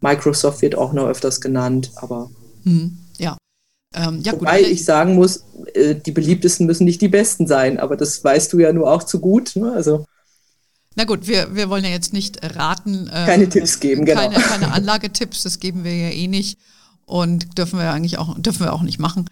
Microsoft 0.00 0.60
wird 0.62 0.76
auch 0.76 0.92
noch 0.92 1.06
öfters 1.06 1.40
genannt, 1.40 1.90
aber. 1.96 2.30
Hm, 2.64 2.98
ja. 3.18 3.36
Ähm, 3.94 4.20
ja 4.22 4.32
Wobei 4.34 4.62
gut. 4.62 4.70
ich 4.70 4.84
sagen 4.84 5.14
muss, 5.14 5.44
äh, 5.74 5.94
die 5.94 6.12
beliebtesten 6.12 6.66
müssen 6.66 6.84
nicht 6.84 7.00
die 7.00 7.08
besten 7.08 7.46
sein, 7.46 7.80
aber 7.80 7.96
das 7.96 8.22
weißt 8.22 8.52
du 8.52 8.58
ja 8.58 8.72
nur 8.72 8.92
auch 8.92 9.02
zu 9.02 9.18
gut. 9.18 9.56
Ne? 9.56 9.72
Also, 9.72 10.04
na 10.94 11.04
gut, 11.04 11.26
wir, 11.26 11.54
wir 11.54 11.70
wollen 11.70 11.84
ja 11.84 11.90
jetzt 11.90 12.12
nicht 12.12 12.38
raten. 12.42 13.08
Äh, 13.08 13.26
keine 13.26 13.48
Tipps 13.48 13.80
geben, 13.80 14.04
genau. 14.04 14.20
Keine, 14.20 14.36
keine 14.36 14.72
Anlagetipps, 14.72 15.42
das 15.42 15.58
geben 15.58 15.84
wir 15.84 15.94
ja 15.94 16.10
eh 16.10 16.28
nicht 16.28 16.58
und 17.06 17.56
dürfen 17.56 17.78
wir 17.78 17.90
eigentlich 17.90 18.18
auch, 18.18 18.38
dürfen 18.38 18.60
wir 18.60 18.72
auch 18.72 18.82
nicht 18.82 18.98
machen. 18.98 19.28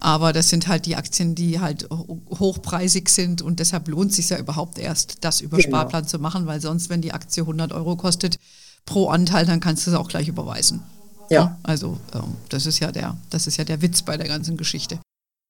Aber 0.00 0.32
das 0.32 0.48
sind 0.48 0.68
halt 0.68 0.86
die 0.86 0.96
Aktien, 0.96 1.34
die 1.34 1.58
halt 1.58 1.88
hochpreisig 1.90 3.08
sind 3.08 3.42
und 3.42 3.58
deshalb 3.58 3.88
lohnt 3.88 4.10
es 4.10 4.16
sich 4.16 4.30
ja 4.30 4.38
überhaupt 4.38 4.78
erst, 4.78 5.24
das 5.24 5.40
über 5.40 5.56
genau. 5.56 5.68
Sparplan 5.68 6.06
zu 6.06 6.18
machen, 6.18 6.46
weil 6.46 6.60
sonst, 6.60 6.88
wenn 6.88 7.02
die 7.02 7.12
Aktie 7.12 7.42
100 7.42 7.72
Euro 7.72 7.96
kostet, 7.96 8.38
pro 8.86 9.08
Anteil, 9.08 9.44
dann 9.44 9.60
kannst 9.60 9.86
du 9.86 9.90
es 9.90 9.96
auch 9.96 10.08
gleich 10.08 10.28
überweisen. 10.28 10.82
Ja. 11.30 11.58
Also 11.62 11.98
ähm, 12.14 12.36
das 12.48 12.66
ist 12.66 12.78
ja 12.78 12.92
der, 12.92 13.16
das 13.30 13.46
ist 13.46 13.56
ja 13.56 13.64
der 13.64 13.82
Witz 13.82 14.02
bei 14.02 14.16
der 14.16 14.28
ganzen 14.28 14.56
Geschichte. 14.56 15.00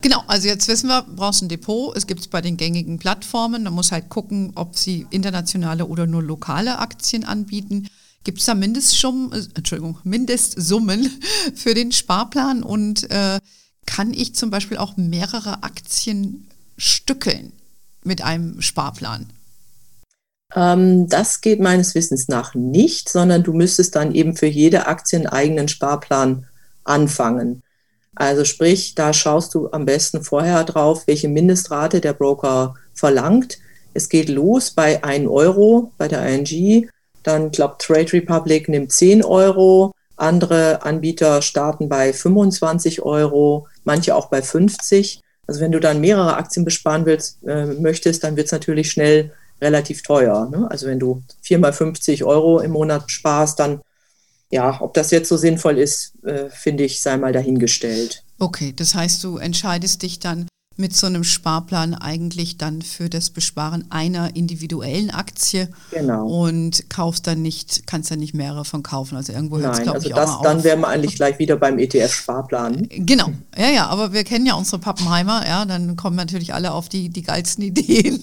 Genau, 0.01 0.23
also 0.29 0.47
jetzt 0.47 0.69
wissen 0.69 0.89
wir, 0.89 1.03
brauchst 1.03 1.43
ein 1.43 1.49
Depot. 1.49 1.97
Es 1.97 2.07
gibt 2.07 2.21
es 2.21 2.29
bei 2.29 2.41
den 2.41 2.57
gängigen 2.57 2.99
Plattformen. 2.99 3.65
Man 3.65 3.73
muss 3.73 3.91
halt 3.91 4.09
gucken, 4.09 4.53
ob 4.55 4.77
sie 4.77 5.07
internationale 5.11 5.87
oder 5.87 6.07
nur 6.07 6.23
lokale 6.23 6.79
Aktien 6.79 7.25
anbieten. 7.25 7.89
Gibt 8.29 8.41
es 8.41 8.45
da 8.45 8.55
Mindestsummen, 8.55 9.33
äh, 9.33 9.43
Entschuldigung, 9.55 10.01
Mindestsummen 10.05 11.11
für 11.55 11.73
den 11.73 11.93
Sparplan 11.93 12.63
und 12.63 13.11
äh, 13.11 13.39
kann 13.87 14.13
ich 14.13 14.35
zum 14.35 14.51
Beispiel 14.51 14.77
auch 14.77 14.99
mehrere 14.99 15.63
Aktien 15.63 16.47
stückeln 16.77 17.55
mit 18.05 18.21
einem 18.21 18.61
Sparplan? 18.61 19.31
Ähm, 20.55 21.09
das 21.09 21.41
geht 21.41 21.59
meines 21.59 21.95
Wissens 21.95 22.29
nach 22.29 22.55
nicht, 22.55 23.09
sondern 23.09 23.45
du 23.45 23.55
müsstest 23.55 23.97
dann 23.97 24.15
eben 24.15 24.37
für 24.37 24.45
jede 24.45 24.89
Aktie 24.89 25.17
einen 25.17 25.27
eigenen 25.27 25.69
Sparplan 25.69 26.47
anfangen. 26.85 27.63
Also 28.15 28.45
sprich, 28.45 28.95
da 28.95 29.15
schaust 29.15 29.55
du 29.55 29.71
am 29.71 29.87
besten 29.87 30.23
vorher 30.23 30.65
drauf, 30.65 31.07
welche 31.07 31.29
Mindestrate 31.31 32.03
der 32.03 32.13
Broker 32.13 32.75
verlangt. 32.93 33.57
Es 33.95 34.11
geht 34.11 34.29
los 34.29 34.71
bei 34.73 35.03
1 35.03 35.27
Euro 35.31 35.95
bei 35.97 36.09
der 36.09 36.29
ING. 36.29 36.91
Dann, 37.29 37.51
glaube 37.51 37.77
Trade 37.79 38.11
Republic 38.15 38.71
nimmt 38.71 38.91
10 38.91 39.23
Euro. 39.23 39.93
Andere 40.17 40.83
Anbieter 40.83 41.43
starten 41.43 41.91
bei 41.91 42.15
25 42.15 43.03
Euro, 43.03 43.69
manche 43.85 44.17
auch 44.17 44.31
bei 44.31 44.41
50. 44.41 45.23
Also 45.47 45.61
wenn 45.61 45.71
du 45.71 45.79
dann 45.79 46.01
mehrere 46.01 46.39
Aktien 46.39 46.65
besparen 46.65 47.05
willst, 47.05 47.39
äh, 47.47 47.67
möchtest, 47.67 48.25
dann 48.25 48.37
wird 48.37 48.47
es 48.47 48.53
natürlich 48.53 48.91
schnell 48.91 49.31
relativ 49.61 50.03
teuer. 50.03 50.49
Ne? 50.51 50.67
Also 50.71 50.87
wenn 50.87 50.99
du 50.99 51.23
4 51.43 51.59
mal 51.59 51.75
50 51.75 52.25
Euro 52.25 52.61
im 52.61 52.71
Monat 52.71 53.11
sparst, 53.11 53.61
dann 53.61 53.83
ja, 54.51 54.81
ob 54.81 54.95
das 54.95 55.11
jetzt 55.11 55.29
so 55.29 55.37
sinnvoll 55.37 55.77
ist, 55.77 56.15
äh, 56.25 56.49
finde 56.49 56.85
ich, 56.85 57.03
sei 57.03 57.19
mal 57.19 57.35
dahingestellt. 57.35 58.25
Okay, 58.39 58.73
das 58.75 58.95
heißt, 58.95 59.23
du 59.23 59.37
entscheidest 59.37 60.01
dich 60.01 60.19
dann 60.19 60.49
mit 60.79 60.95
so 60.95 61.09
einem 61.09 61.25
Sparplan 61.25 61.93
eigentlich 61.95 62.57
dann 62.57 62.83
für 62.83 63.11
das 63.11 63.31
Besparen 63.31 63.87
einer 63.91 64.37
individuellen 64.37 65.11
Aktie 65.11 65.69
genau. 65.91 66.27
und 66.27 66.89
kaufst 66.89 67.27
dann 67.27 67.43
nicht, 67.43 67.89
kannst 67.89 68.13
dann 68.13 68.21
nicht 68.21 68.33
mehrere 68.33 68.65
von 68.65 68.85
kaufen. 68.85 69.17
Also 69.17 69.33
irgendwo 69.33 69.59
hört 69.59 69.81
es, 69.81 69.89
also 69.89 70.09
ich, 70.09 70.15
das, 70.15 70.31
auch 70.31 70.43
Dann 70.43 70.63
wären 70.63 70.81
wir 70.81 70.89
eigentlich 70.89 71.17
gleich 71.17 71.41
wieder 71.41 71.57
beim 71.57 71.79
ETF-Sparplan. 71.79 72.89
Genau, 72.91 73.31
ja, 73.57 73.71
ja, 73.71 73.87
aber 73.89 74.13
wir 74.13 74.23
kennen 74.23 74.47
ja 74.47 74.55
unsere 74.55 74.79
Pappenheimer, 74.79 75.45
ja, 75.47 75.65
dann 75.65 75.97
kommen 75.97 76.15
natürlich 76.15 76.55
alle 76.55 76.71
auf 76.71 76.89
die, 76.89 77.09
die 77.09 77.23
geilsten 77.23 77.65
Ideen. 77.65 78.23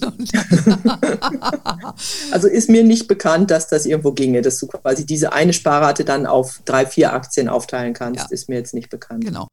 also 2.30 2.48
ist 2.48 2.70
mir 2.70 2.84
nicht 2.84 3.06
bekannt, 3.06 3.50
dass 3.50 3.68
das 3.68 3.84
irgendwo 3.84 4.12
ginge, 4.12 4.40
dass 4.40 4.58
du 4.58 4.66
quasi 4.66 5.04
diese 5.04 5.34
eine 5.34 5.52
Sparrate 5.52 6.06
dann 6.06 6.24
auf 6.24 6.62
drei, 6.64 6.86
vier 6.86 7.12
Aktien 7.12 7.50
aufteilen 7.50 7.92
kannst, 7.92 8.20
ja. 8.20 8.26
ist 8.30 8.48
mir 8.48 8.56
jetzt 8.56 8.72
nicht 8.72 8.88
bekannt. 8.88 9.24
Genau. 9.26 9.46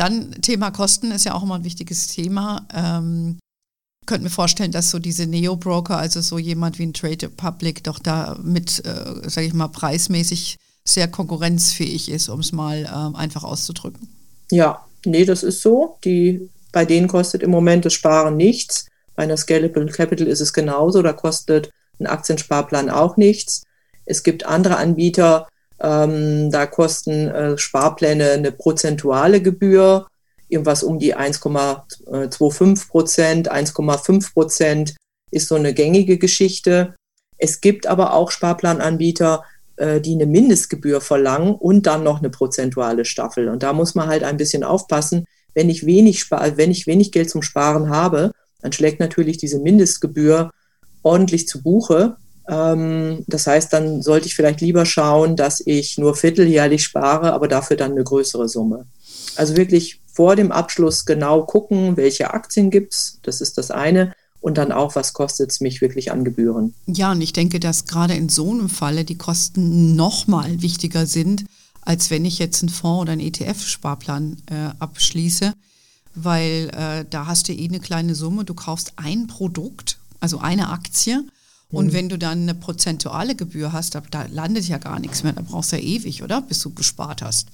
Dann 0.00 0.30
Thema 0.40 0.70
Kosten 0.70 1.10
ist 1.10 1.26
ja 1.26 1.34
auch 1.34 1.42
immer 1.42 1.56
ein 1.56 1.64
wichtiges 1.64 2.06
Thema. 2.06 2.66
Ähm, 2.74 3.38
könnte 4.06 4.24
mir 4.24 4.30
vorstellen, 4.30 4.72
dass 4.72 4.90
so 4.90 4.98
diese 4.98 5.26
Neo-Broker, 5.26 5.98
also 5.98 6.22
so 6.22 6.38
jemand 6.38 6.78
wie 6.78 6.84
ein 6.84 6.94
Trade 6.94 7.26
Republic, 7.26 7.84
doch 7.84 7.98
da 7.98 8.38
mit, 8.42 8.82
äh, 8.86 9.28
sage 9.28 9.46
ich 9.46 9.52
mal, 9.52 9.68
preismäßig 9.68 10.56
sehr 10.86 11.06
konkurrenzfähig 11.06 12.10
ist, 12.10 12.30
um 12.30 12.40
es 12.40 12.50
mal 12.50 12.84
äh, 12.84 13.18
einfach 13.18 13.44
auszudrücken. 13.44 14.08
Ja, 14.50 14.86
nee, 15.04 15.26
das 15.26 15.42
ist 15.42 15.60
so. 15.60 15.98
Die, 16.02 16.48
bei 16.72 16.86
denen 16.86 17.06
kostet 17.06 17.42
im 17.42 17.50
Moment 17.50 17.84
das 17.84 17.92
Sparen 17.92 18.38
nichts. 18.38 18.86
Bei 19.16 19.24
einer 19.24 19.36
Scalable 19.36 19.84
Capital 19.84 20.28
ist 20.28 20.40
es 20.40 20.54
genauso. 20.54 21.02
Da 21.02 21.12
kostet 21.12 21.70
ein 21.98 22.06
Aktiensparplan 22.06 22.88
auch 22.88 23.18
nichts. 23.18 23.64
Es 24.06 24.22
gibt 24.22 24.46
andere 24.46 24.78
Anbieter, 24.78 25.46
ähm, 25.80 26.50
da 26.50 26.66
kosten 26.66 27.28
äh, 27.28 27.58
Sparpläne 27.58 28.32
eine 28.32 28.52
prozentuale 28.52 29.40
Gebühr, 29.40 30.06
irgendwas 30.48 30.82
um 30.82 30.98
die 30.98 31.16
1,25 31.16 32.88
Prozent, 32.88 33.52
1,5 33.52 34.32
Prozent 34.32 34.96
ist 35.30 35.48
so 35.48 35.54
eine 35.54 35.72
gängige 35.72 36.18
Geschichte. 36.18 36.94
Es 37.38 37.60
gibt 37.60 37.86
aber 37.86 38.12
auch 38.14 38.30
Sparplananbieter, 38.30 39.44
äh, 39.76 40.00
die 40.00 40.14
eine 40.14 40.26
Mindestgebühr 40.26 41.00
verlangen 41.00 41.54
und 41.54 41.86
dann 41.86 42.02
noch 42.02 42.18
eine 42.18 42.30
prozentuale 42.30 43.04
Staffel. 43.04 43.48
Und 43.48 43.62
da 43.62 43.72
muss 43.72 43.94
man 43.94 44.08
halt 44.08 44.24
ein 44.24 44.36
bisschen 44.36 44.64
aufpassen. 44.64 45.24
Wenn 45.54 45.70
ich 45.70 45.86
wenig, 45.86 46.20
spar 46.20 46.56
wenn 46.56 46.70
ich 46.70 46.86
wenig 46.86 47.12
Geld 47.12 47.30
zum 47.30 47.42
Sparen 47.42 47.88
habe, 47.88 48.32
dann 48.60 48.72
schlägt 48.72 49.00
natürlich 49.00 49.38
diese 49.38 49.58
Mindestgebühr 49.58 50.50
ordentlich 51.02 51.48
zu 51.48 51.62
Buche. 51.62 52.16
Ähm, 52.50 53.24
das 53.28 53.46
heißt, 53.46 53.72
dann 53.72 54.02
sollte 54.02 54.26
ich 54.26 54.34
vielleicht 54.34 54.60
lieber 54.60 54.84
schauen, 54.84 55.36
dass 55.36 55.60
ich 55.64 55.96
nur 55.98 56.16
vierteljährlich 56.16 56.82
spare, 56.82 57.32
aber 57.32 57.46
dafür 57.46 57.76
dann 57.76 57.92
eine 57.92 58.02
größere 58.02 58.48
Summe. 58.48 58.86
Also 59.36 59.56
wirklich 59.56 60.00
vor 60.12 60.34
dem 60.34 60.50
Abschluss 60.50 61.04
genau 61.06 61.44
gucken, 61.44 61.96
welche 61.96 62.34
Aktien 62.34 62.70
gibt 62.70 62.92
es, 62.92 63.20
das 63.22 63.40
ist 63.40 63.56
das 63.56 63.70
eine. 63.70 64.12
Und 64.40 64.56
dann 64.56 64.72
auch, 64.72 64.96
was 64.96 65.12
kostet 65.12 65.50
es 65.50 65.60
mich 65.60 65.82
wirklich 65.82 66.10
an 66.10 66.24
Gebühren? 66.24 66.74
Ja, 66.86 67.12
und 67.12 67.20
ich 67.20 67.34
denke, 67.34 67.60
dass 67.60 67.84
gerade 67.84 68.14
in 68.14 68.30
so 68.30 68.50
einem 68.50 68.70
Falle 68.70 69.04
die 69.04 69.18
Kosten 69.18 69.94
nochmal 69.94 70.62
wichtiger 70.62 71.06
sind, 71.06 71.44
als 71.82 72.10
wenn 72.10 72.24
ich 72.24 72.38
jetzt 72.38 72.62
einen 72.62 72.70
Fonds 72.70 73.02
oder 73.02 73.12
einen 73.12 73.20
ETF-Sparplan 73.20 74.38
äh, 74.50 74.70
abschließe, 74.78 75.52
weil 76.14 76.70
äh, 76.74 77.04
da 77.08 77.26
hast 77.26 77.48
du 77.48 77.52
eh 77.52 77.68
eine 77.68 77.80
kleine 77.80 78.14
Summe, 78.14 78.44
du 78.44 78.54
kaufst 78.54 78.94
ein 78.96 79.26
Produkt, 79.26 79.98
also 80.20 80.38
eine 80.38 80.70
Aktie 80.70 81.22
und 81.72 81.86
mhm. 81.86 81.92
wenn 81.92 82.08
du 82.08 82.18
dann 82.18 82.42
eine 82.42 82.54
prozentuale 82.54 83.34
Gebühr 83.34 83.72
hast, 83.72 83.94
da, 83.94 84.02
da 84.10 84.26
landet 84.30 84.68
ja 84.68 84.78
gar 84.78 84.98
nichts 84.98 85.22
mehr. 85.22 85.32
Da 85.32 85.42
brauchst 85.42 85.72
du 85.72 85.76
ja 85.76 85.82
ewig, 85.82 86.22
oder? 86.22 86.42
Bis 86.42 86.60
du 86.60 86.74
gespart 86.74 87.22
hast. 87.22 87.48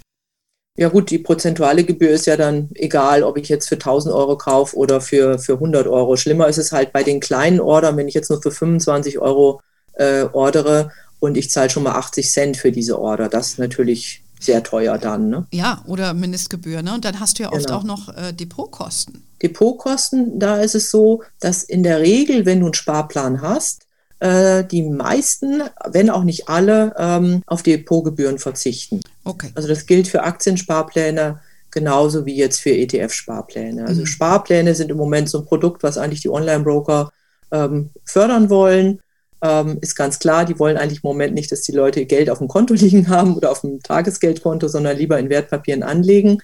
Ja 0.79 0.91
gut, 0.91 1.11
die 1.11 1.19
prozentuale 1.19 1.85
Gebühr 1.85 2.11
ist 2.11 2.27
ja 2.27 2.37
dann 2.37 2.69
egal, 2.75 3.23
ob 3.23 3.39
ich 3.39 3.49
jetzt 3.49 3.69
für 3.69 3.77
1000 3.77 4.15
Euro 4.15 4.37
kaufe 4.37 4.77
oder 4.77 5.01
für, 5.01 5.39
für 5.39 5.55
100 5.55 5.87
Euro. 5.87 6.17
Schlimmer 6.17 6.49
ist 6.49 6.59
es 6.59 6.73
halt 6.73 6.93
bei 6.93 7.03
den 7.03 7.21
kleinen 7.21 7.61
Ordern, 7.61 7.97
wenn 7.97 8.09
ich 8.09 8.15
jetzt 8.15 8.29
nur 8.29 8.43
für 8.43 8.51
25 8.51 9.19
Euro 9.19 9.63
äh, 9.95 10.25
ordere 10.33 10.93
und 11.19 11.39
ich 11.39 11.51
zahle 11.51 11.71
schon 11.71 11.83
mal 11.83 11.95
80 11.95 12.31
Cent 12.31 12.57
für 12.59 12.73
diese 12.73 12.99
Order. 12.99 13.31
Das 13.31 13.49
ist 13.49 13.59
natürlich 13.59 14.23
sehr 14.39 14.63
teuer 14.63 14.99
dann. 14.99 15.31
Ne? 15.31 15.47
Ja, 15.51 15.83
oder 15.87 16.13
Mindestgebühr. 16.13 16.83
Ne? 16.83 16.93
Und 16.93 17.07
dann 17.07 17.21
hast 17.21 17.39
du 17.39 17.45
ja 17.45 17.53
oft 17.53 17.67
genau. 17.67 17.79
auch 17.79 17.85
noch 17.85 18.15
äh, 18.15 18.33
Depotkosten. 18.33 19.23
Depotkosten, 19.43 20.39
da 20.39 20.61
ist 20.61 20.75
es 20.75 20.91
so, 20.91 21.23
dass 21.41 21.63
in 21.63 21.83
der 21.83 22.01
Regel, 22.01 22.45
wenn 22.45 22.61
du 22.61 22.67
einen 22.67 22.75
Sparplan 22.75 23.41
hast, 23.41 23.86
äh, 24.21 24.65
die 24.65 24.83
meisten, 24.83 25.63
wenn 25.85 26.11
auch 26.11 26.25
nicht 26.25 26.49
alle, 26.49 26.95
ähm, 26.99 27.43
auf 27.47 27.63
Depotgebühren 27.63 28.39
verzichten. 28.39 29.01
Okay. 29.25 29.51
Also 29.55 29.69
das 29.69 29.87
gilt 29.87 30.09
für 30.09 30.23
Aktiensparpläne 30.23 31.41
genauso 31.71 32.25
wie 32.25 32.37
jetzt 32.37 32.61
für 32.61 32.71
ETF-Sparpläne. 32.71 33.87
Also 33.87 34.01
mhm. 34.01 34.07
Sparpläne 34.07 34.75
sind 34.75 34.91
im 34.91 34.97
Moment 34.97 35.29
so 35.29 35.41
ein 35.41 35.45
Produkt, 35.45 35.83
was 35.83 35.99
eigentlich 35.99 36.23
die 36.23 36.31
Online-Broker 36.31 37.11
ähm, 37.53 37.91
fördern 38.05 38.49
wollen. 38.49 39.01
Ähm, 39.43 39.77
ist 39.83 39.95
ganz 39.95 40.19
klar, 40.19 40.47
die 40.47 40.59
wollen 40.59 40.79
eigentlich 40.79 41.05
im 41.05 41.09
Moment 41.09 41.35
nicht, 41.35 41.53
dass 41.53 41.61
die 41.61 41.73
Leute 41.73 42.07
Geld 42.07 42.31
auf 42.31 42.39
dem 42.39 42.49
Konto 42.49 42.73
liegen 42.75 43.09
haben 43.09 43.37
oder 43.37 43.51
auf 43.51 43.61
dem 43.61 43.83
Tagesgeldkonto, 43.83 44.69
sondern 44.69 44.97
lieber 44.97 45.19
in 45.19 45.29
Wertpapieren 45.29 45.83
anlegen. 45.83 46.39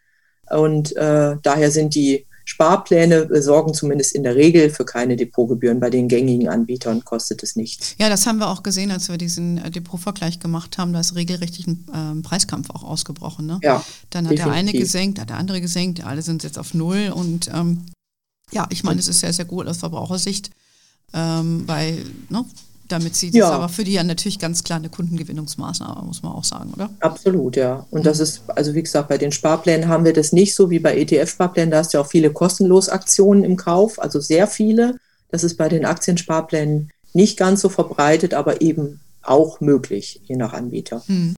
Und 0.50 0.94
äh, 0.96 1.36
daher 1.42 1.70
sind 1.70 1.94
die 1.94 2.26
Sparpläne 2.44 3.28
sorgen 3.42 3.74
zumindest 3.74 4.14
in 4.14 4.22
der 4.22 4.34
Regel 4.36 4.70
für 4.70 4.84
keine 4.84 5.16
Depotgebühren. 5.16 5.80
Bei 5.80 5.90
den 5.90 6.08
gängigen 6.08 6.48
Anbietern 6.48 7.04
kostet 7.04 7.42
es 7.42 7.56
nichts. 7.56 7.94
Ja, 7.98 8.08
das 8.08 8.26
haben 8.26 8.38
wir 8.38 8.48
auch 8.48 8.62
gesehen, 8.62 8.90
als 8.90 9.08
wir 9.08 9.16
diesen 9.18 9.58
äh, 9.58 9.70
Depotvergleich 9.70 10.40
gemacht 10.40 10.78
haben. 10.78 10.92
Da 10.92 11.00
ist 11.00 11.14
regelrecht 11.14 11.66
ein 11.66 11.86
ähm, 11.94 12.22
Preiskampf 12.22 12.70
auch 12.70 12.82
ausgebrochen. 12.82 13.46
Ne? 13.46 13.60
Ja, 13.62 13.84
Dann 14.10 14.26
hat 14.26 14.32
definitiv. 14.32 14.44
der 14.44 14.52
eine 14.52 14.72
gesenkt, 14.72 15.20
hat 15.20 15.30
der 15.30 15.38
andere 15.38 15.60
gesenkt, 15.60 16.04
alle 16.04 16.22
sind 16.22 16.42
jetzt 16.42 16.58
auf 16.58 16.74
Null. 16.74 17.12
Und 17.14 17.50
ähm, 17.52 17.86
ja, 18.52 18.66
ich 18.70 18.84
meine, 18.84 19.00
es 19.00 19.08
ist 19.08 19.20
sehr, 19.20 19.32
sehr 19.32 19.44
gut 19.44 19.66
aus 19.66 19.78
Verbrauchersicht, 19.78 20.50
ähm, 21.14 21.64
weil 21.66 22.04
ne, 22.28 22.44
damit 22.92 23.16
sie 23.16 23.30
ja. 23.30 23.46
das 23.46 23.50
aber 23.50 23.68
für 23.68 23.84
die 23.84 23.92
ja 23.92 24.04
natürlich 24.04 24.38
ganz 24.38 24.62
klar 24.62 24.78
eine 24.78 24.90
Kundengewinnungsmaßnahme, 24.90 26.02
muss 26.04 26.22
man 26.22 26.32
auch 26.32 26.44
sagen, 26.44 26.72
oder? 26.74 26.90
Absolut, 27.00 27.56
ja. 27.56 27.86
Und 27.90 28.00
mhm. 28.00 28.04
das 28.04 28.20
ist, 28.20 28.42
also 28.48 28.74
wie 28.74 28.82
gesagt, 28.82 29.08
bei 29.08 29.18
den 29.18 29.32
Sparplänen 29.32 29.88
haben 29.88 30.04
wir 30.04 30.12
das 30.12 30.32
nicht 30.32 30.54
so 30.54 30.70
wie 30.70 30.78
bei 30.78 30.96
ETF-Sparplänen. 30.96 31.70
Da 31.70 31.78
hast 31.78 31.92
du 31.92 31.98
ja 31.98 32.04
auch 32.04 32.08
viele 32.08 32.30
kostenlos 32.32 32.88
Aktionen 32.88 33.44
im 33.44 33.56
Kauf, 33.56 34.00
also 34.00 34.20
sehr 34.20 34.46
viele. 34.46 34.98
Das 35.30 35.42
ist 35.42 35.56
bei 35.56 35.68
den 35.68 35.84
Aktiensparplänen 35.84 36.90
nicht 37.14 37.38
ganz 37.38 37.62
so 37.62 37.68
verbreitet, 37.68 38.34
aber 38.34 38.60
eben 38.60 39.00
auch 39.22 39.60
möglich, 39.60 40.20
je 40.24 40.36
nach 40.36 40.52
Anbieter. 40.52 41.02
Mhm. 41.06 41.34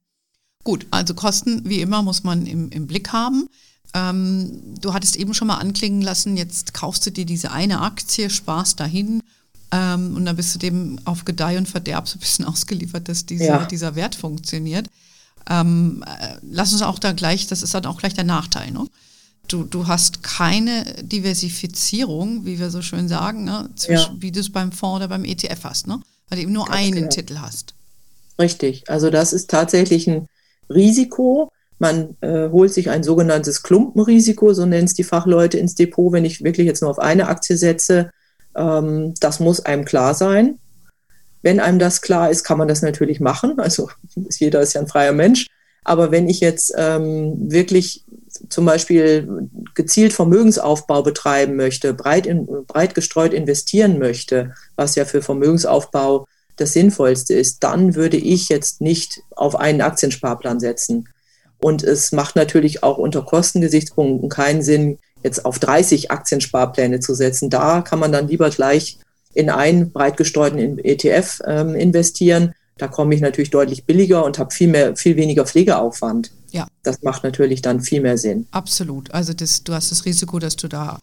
Gut, 0.65 0.87
also 0.91 1.15
Kosten, 1.15 1.63
wie 1.65 1.81
immer, 1.81 2.03
muss 2.03 2.25
man 2.25 2.47
im, 2.47 2.71
im 2.71 2.87
Blick 2.87 3.13
haben. 3.13 3.49
Ähm, 3.95 4.75
du 4.81 4.93
hattest 4.93 5.17
eben 5.17 5.35
schon 5.35 5.49
mal 5.49 5.59
anklingen 5.59 6.03
lassen, 6.03 6.37
jetzt 6.37 6.75
kaufst 6.75 7.07
du 7.07 7.11
dir 7.11 7.27
diese 7.27 7.53
eine 7.53 7.83
Aktie, 7.83 8.29
sparst 8.31 8.81
dahin 8.81 9.21
ähm, 9.73 10.17
und 10.17 10.25
dann 10.25 10.37
bist 10.37 10.55
du 10.55 10.59
dem 10.59 10.99
auf 11.05 11.25
Gedeih 11.25 11.59
und 11.59 11.69
Verderb 11.69 12.09
so 12.09 12.17
ein 12.17 12.21
bisschen 12.21 12.45
ausgeliefert, 12.47 13.09
dass 13.09 13.27
diese, 13.27 13.45
ja. 13.45 13.65
dieser 13.67 13.95
Wert 13.95 14.15
funktioniert. 14.15 14.89
Ähm, 15.49 16.05
äh, 16.07 16.37
lass 16.43 16.73
uns 16.73 16.83
auch 16.83 16.99
da 16.99 17.13
gleich, 17.13 17.47
das 17.47 17.63
ist 17.63 17.75
dann 17.75 17.87
auch 17.87 17.99
gleich 17.99 18.15
der 18.15 18.25
Nachteil. 18.25 18.71
Ne? 18.71 18.87
Du, 19.49 19.65
du 19.65 19.87
hast 19.87 20.23
keine 20.23 20.85
Diversifizierung, 21.03 22.47
wie 22.47 22.59
wir 22.59 22.71
so 22.71 22.81
schön 22.81 23.09
sagen, 23.09 23.45
ne? 23.45 23.69
Zwischen, 23.77 24.15
ja. 24.15 24.23
wie 24.23 24.33
du 24.33 24.41
es 24.41 24.51
beim 24.51 24.73
Fonds 24.73 24.97
oder 24.97 25.09
beim 25.09 25.25
ETF 25.25 25.65
hast, 25.65 25.87
ne? 25.87 26.01
weil 26.29 26.39
du 26.39 26.43
eben 26.43 26.53
nur 26.53 26.65
Ganz 26.65 26.79
einen 26.79 26.95
genau. 26.95 27.09
Titel 27.09 27.39
hast. 27.39 27.75
Richtig, 28.39 28.89
also 28.89 29.11
das 29.11 29.33
ist 29.33 29.51
tatsächlich 29.51 30.09
ein 30.09 30.29
Risiko. 30.71 31.51
Man 31.79 32.17
äh, 32.21 32.49
holt 32.51 32.73
sich 32.73 32.89
ein 32.89 33.03
sogenanntes 33.03 33.63
Klumpenrisiko, 33.63 34.55
so 34.55 34.65
nennen 34.65 34.87
es 34.87 34.95
die 34.95 35.05
Fachleute 35.05 35.59
ins 35.59 35.75
Depot, 35.75 36.13
wenn 36.13 36.25
ich 36.25 36.43
wirklich 36.43 36.67
jetzt 36.67 36.81
nur 36.81 36.91
auf 36.91 36.99
eine 36.99 37.29
Aktie 37.29 37.57
setze 37.57 38.11
ähm, 38.57 39.15
das 39.21 39.41
muss 39.41 39.65
einem 39.65 39.85
klar 39.85 40.15
sein. 40.15 40.59
Wenn 41.43 41.61
einem 41.61 41.79
das 41.79 42.01
klar 42.01 42.31
ist, 42.31 42.45
kann 42.45 42.59
man 42.59 42.69
das 42.69 42.83
natürlich 42.83 43.21
machen. 43.21 43.59
Also 43.59 43.91
jeder 44.39 44.61
ist 44.61 44.75
ja 44.75 44.81
ein 44.81 44.89
freier 44.89 45.13
Mensch. 45.13 45.47
Aber 45.85 46.11
wenn 46.11 46.29
ich 46.29 46.41
jetzt 46.41 46.73
ähm, 46.77 47.35
wirklich 47.51 48.05
zum 48.49 48.65
Beispiel 48.65 49.49
gezielt 49.75 50.13
Vermögensaufbau 50.13 51.03
betreiben 51.03 51.57
möchte, 51.57 51.93
breit, 51.93 52.27
in, 52.27 52.47
breit 52.67 52.95
gestreut 52.95 53.35
investieren 53.35 53.99
möchte, 53.99 54.55
was 54.77 54.95
ja 54.95 55.05
für 55.05 55.23
Vermögensaufbau 55.23 56.27
das 56.57 56.73
Sinnvollste 56.73 57.35
ist, 57.35 57.63
dann 57.63 57.95
würde 57.95 58.17
ich 58.17 58.49
jetzt 58.49 58.81
nicht 58.81 59.21
auf 59.37 59.57
einen 59.57 59.83
Aktiensparplan 59.83 60.61
setzen. 60.61 61.09
Und 61.59 61.83
es 61.83 62.13
macht 62.13 62.37
natürlich 62.37 62.83
auch 62.83 62.99
unter 62.99 63.23
Kostengesichtspunkten 63.23 64.29
keinen 64.29 64.63
Sinn, 64.63 64.99
jetzt 65.25 65.45
auf 65.45 65.59
30 65.59 66.11
Aktiensparpläne 66.13 67.01
zu 67.01 67.15
setzen. 67.15 67.51
Da 67.51 67.81
kann 67.81 67.99
man 67.99 68.13
dann 68.13 68.29
lieber 68.29 68.51
gleich 68.51 68.99
in 69.33 69.51
einen 69.51 69.91
breit 69.91 70.17
gestreuten 70.17 70.79
ETF 70.79 71.41
ähm, 71.47 71.75
investieren. 71.75 72.55
Da 72.79 72.89
komme 72.89 73.15
ich 73.15 73.21
natürlich 73.21 73.51
deutlich 73.51 73.85
billiger 73.85 74.25
und 74.25 74.39
habe 74.39 74.53
viel 74.53 74.69
mehr, 74.69 74.97
viel 74.97 75.17
weniger 75.17 75.45
Pflegeaufwand. 75.45 76.31
Ja. 76.51 76.67
Das 76.83 77.03
macht 77.03 77.25
natürlich 77.25 77.63
dann 77.63 77.81
viel 77.81 78.01
mehr 78.01 78.19
Sinn. 78.19 78.47
Absolut. 78.53 79.13
Also 79.13 79.33
das, 79.33 79.65
du 79.65 79.73
hast 79.73 79.91
das 79.91 80.05
Risiko, 80.05 80.39
dass 80.39 80.57
du 80.57 80.69
da 80.69 80.99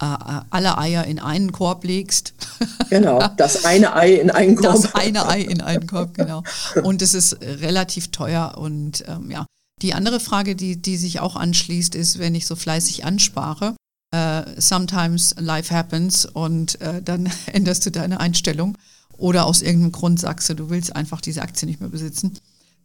äh, 0.00 0.04
äh 0.04 0.40
alle 0.50 0.78
Eier 0.78 1.04
in 1.04 1.18
einen 1.18 1.50
Korb 1.50 1.84
legst. 1.84 2.34
Genau, 2.90 3.26
das 3.38 3.64
eine 3.64 3.96
Ei 3.96 4.12
in 4.12 4.30
einen 4.30 4.54
Korb. 4.54 4.74
Das 4.74 4.94
eine 4.94 5.26
Ei 5.26 5.40
in 5.40 5.62
einen 5.62 5.86
Korb, 5.86 6.12
genau. 6.12 6.42
Und 6.82 7.00
es 7.00 7.14
ist 7.14 7.38
relativ 7.40 8.10
teuer 8.10 8.58
und 8.58 9.02
ähm, 9.08 9.30
ja. 9.30 9.46
Die 9.82 9.94
andere 9.94 10.20
Frage, 10.20 10.54
die, 10.54 10.80
die 10.80 10.96
sich 10.96 11.20
auch 11.20 11.34
anschließt, 11.34 11.96
ist, 11.96 12.20
wenn 12.20 12.36
ich 12.36 12.46
so 12.46 12.54
fleißig 12.54 13.04
anspare, 13.04 13.74
uh, 14.14 14.42
sometimes 14.56 15.34
life 15.38 15.74
happens 15.74 16.24
und 16.24 16.78
uh, 16.80 17.00
dann 17.04 17.28
änderst 17.46 17.84
du 17.84 17.90
deine 17.90 18.20
Einstellung 18.20 18.78
oder 19.18 19.44
aus 19.46 19.60
irgendeinem 19.60 19.92
Grund 19.92 20.20
sagst 20.20 20.48
du, 20.48 20.54
du 20.54 20.70
willst 20.70 20.94
einfach 20.94 21.20
diese 21.20 21.42
Aktie 21.42 21.66
nicht 21.66 21.80
mehr 21.80 21.90
besitzen, 21.90 22.34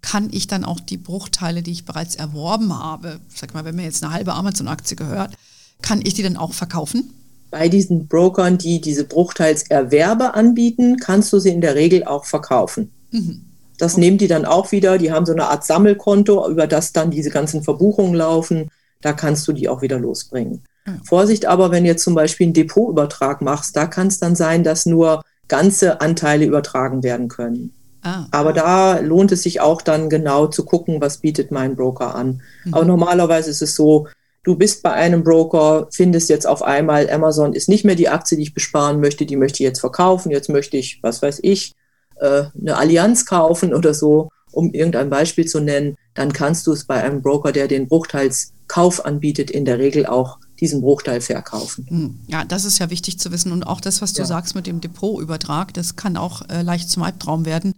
kann 0.01 0.29
ich 0.31 0.47
dann 0.47 0.65
auch 0.65 0.79
die 0.79 0.97
Bruchteile, 0.97 1.61
die 1.61 1.71
ich 1.71 1.85
bereits 1.85 2.15
erworben 2.15 2.77
habe, 2.77 3.19
sag 3.33 3.53
mal, 3.53 3.65
wenn 3.65 3.75
mir 3.75 3.83
jetzt 3.83 4.03
eine 4.03 4.13
halbe 4.13 4.33
Amazon-Aktie 4.33 4.95
gehört, 4.95 5.35
kann 5.81 6.01
ich 6.03 6.15
die 6.15 6.23
dann 6.23 6.37
auch 6.37 6.53
verkaufen? 6.53 7.13
Bei 7.49 7.69
diesen 7.69 8.07
Brokern, 8.07 8.57
die 8.57 8.81
diese 8.81 9.05
Bruchteilserwerbe 9.05 10.33
anbieten, 10.33 10.97
kannst 10.97 11.31
du 11.31 11.39
sie 11.39 11.49
in 11.49 11.61
der 11.61 11.75
Regel 11.75 12.03
auch 12.03 12.25
verkaufen. 12.25 12.91
Mhm. 13.11 13.46
Das 13.77 13.97
nehmen 13.97 14.17
die 14.17 14.27
dann 14.27 14.45
auch 14.45 14.71
wieder. 14.71 14.97
Die 14.97 15.11
haben 15.11 15.25
so 15.25 15.33
eine 15.33 15.47
Art 15.47 15.65
Sammelkonto, 15.65 16.49
über 16.49 16.67
das 16.67 16.93
dann 16.93 17.11
diese 17.11 17.29
ganzen 17.29 17.63
Verbuchungen 17.63 18.15
laufen. 18.15 18.69
Da 19.01 19.13
kannst 19.13 19.47
du 19.47 19.53
die 19.53 19.69
auch 19.69 19.81
wieder 19.81 19.99
losbringen. 19.99 20.63
Mhm. 20.85 21.03
Vorsicht 21.03 21.45
aber, 21.45 21.71
wenn 21.71 21.83
du 21.83 21.89
jetzt 21.89 22.03
zum 22.03 22.15
Beispiel 22.15 22.45
einen 22.45 22.53
Depotübertrag 22.53 23.41
machst, 23.41 23.75
da 23.75 23.85
kann 23.85 24.07
es 24.07 24.19
dann 24.19 24.35
sein, 24.35 24.63
dass 24.63 24.85
nur 24.85 25.23
ganze 25.47 26.01
Anteile 26.01 26.45
übertragen 26.45 27.03
werden 27.03 27.27
können. 27.27 27.73
Ah. 28.01 28.25
Aber 28.31 28.53
da 28.53 28.99
lohnt 28.99 29.31
es 29.31 29.43
sich 29.43 29.61
auch 29.61 29.81
dann 29.81 30.09
genau 30.09 30.47
zu 30.47 30.65
gucken, 30.65 31.01
was 31.01 31.17
bietet 31.17 31.51
mein 31.51 31.75
Broker 31.75 32.15
an. 32.15 32.41
Mhm. 32.65 32.73
Aber 32.73 32.85
normalerweise 32.85 33.51
ist 33.51 33.61
es 33.61 33.75
so, 33.75 34.07
du 34.43 34.55
bist 34.55 34.81
bei 34.81 34.93
einem 34.93 35.23
Broker, 35.23 35.87
findest 35.91 36.29
jetzt 36.29 36.47
auf 36.47 36.63
einmal, 36.63 37.09
Amazon 37.09 37.53
ist 37.53 37.69
nicht 37.69 37.83
mehr 37.83 37.95
die 37.95 38.09
Aktie, 38.09 38.37
die 38.37 38.43
ich 38.43 38.53
besparen 38.53 38.99
möchte, 38.99 39.25
die 39.25 39.35
möchte 39.35 39.61
ich 39.61 39.67
jetzt 39.67 39.79
verkaufen, 39.79 40.31
jetzt 40.31 40.49
möchte 40.49 40.77
ich, 40.77 40.99
was 41.01 41.21
weiß 41.21 41.39
ich, 41.43 41.73
äh, 42.19 42.45
eine 42.59 42.77
Allianz 42.77 43.25
kaufen 43.25 43.73
oder 43.73 43.93
so, 43.93 44.29
um 44.51 44.73
irgendein 44.73 45.09
Beispiel 45.09 45.45
zu 45.45 45.59
nennen, 45.59 45.95
dann 46.13 46.33
kannst 46.33 46.65
du 46.67 46.71
es 46.71 46.85
bei 46.85 47.03
einem 47.03 47.21
Broker, 47.21 47.51
der 47.51 47.67
den 47.67 47.87
Bruchteilskauf 47.87 49.05
anbietet, 49.05 49.51
in 49.51 49.65
der 49.65 49.77
Regel 49.77 50.05
auch 50.05 50.39
diesen 50.59 50.81
Bruchteil 50.81 51.21
verkaufen. 51.21 51.85
Hm. 51.87 52.19
Ja, 52.27 52.43
das 52.43 52.65
ist 52.65 52.79
ja 52.79 52.89
wichtig 52.89 53.19
zu 53.19 53.31
wissen. 53.31 53.51
Und 53.51 53.65
auch 53.67 53.79
das, 53.79 54.01
was 54.01 54.13
du 54.13 54.21
ja. 54.21 54.25
sagst 54.25 54.55
mit 54.55 54.65
dem 54.65 54.81
Depotübertrag, 54.81 55.73
das 55.73 55.95
kann 55.95 56.17
auch 56.17 56.47
äh, 56.49 56.63
leicht 56.63 56.89
zum 56.89 57.03
Albtraum 57.03 57.45
werden. 57.45 57.73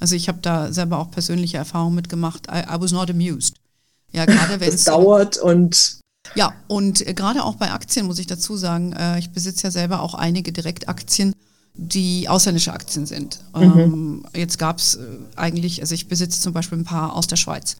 Also 0.00 0.16
ich 0.16 0.28
habe 0.28 0.38
da 0.42 0.72
selber 0.72 0.98
auch 0.98 1.10
persönliche 1.10 1.56
Erfahrungen 1.56 1.94
mitgemacht. 1.94 2.48
I, 2.48 2.62
I 2.62 2.80
was 2.80 2.92
not 2.92 3.10
amused. 3.10 3.54
Ja, 4.12 4.24
gerade 4.24 4.58
wenn 4.60 4.68
es 4.68 4.84
dauert 4.84 5.36
und 5.36 6.00
ja, 6.34 6.54
und 6.66 7.06
äh, 7.06 7.14
gerade 7.14 7.44
auch 7.44 7.56
bei 7.56 7.70
Aktien 7.70 8.06
muss 8.06 8.18
ich 8.18 8.26
dazu 8.26 8.56
sagen, 8.56 8.92
äh, 8.92 9.18
ich 9.18 9.30
besitze 9.30 9.64
ja 9.64 9.70
selber 9.70 10.00
auch 10.00 10.14
einige 10.14 10.52
Direktaktien 10.52 11.34
die 11.74 12.28
ausländische 12.28 12.72
Aktien 12.72 13.04
sind. 13.06 13.40
Mhm. 13.54 13.62
Ähm, 13.62 14.26
jetzt 14.34 14.58
gab 14.58 14.78
es 14.78 14.94
äh, 14.94 15.00
eigentlich, 15.36 15.80
also 15.80 15.94
ich 15.94 16.08
besitze 16.08 16.40
zum 16.40 16.52
Beispiel 16.52 16.78
ein 16.78 16.84
paar 16.84 17.14
aus 17.14 17.26
der 17.26 17.36
Schweiz. 17.36 17.76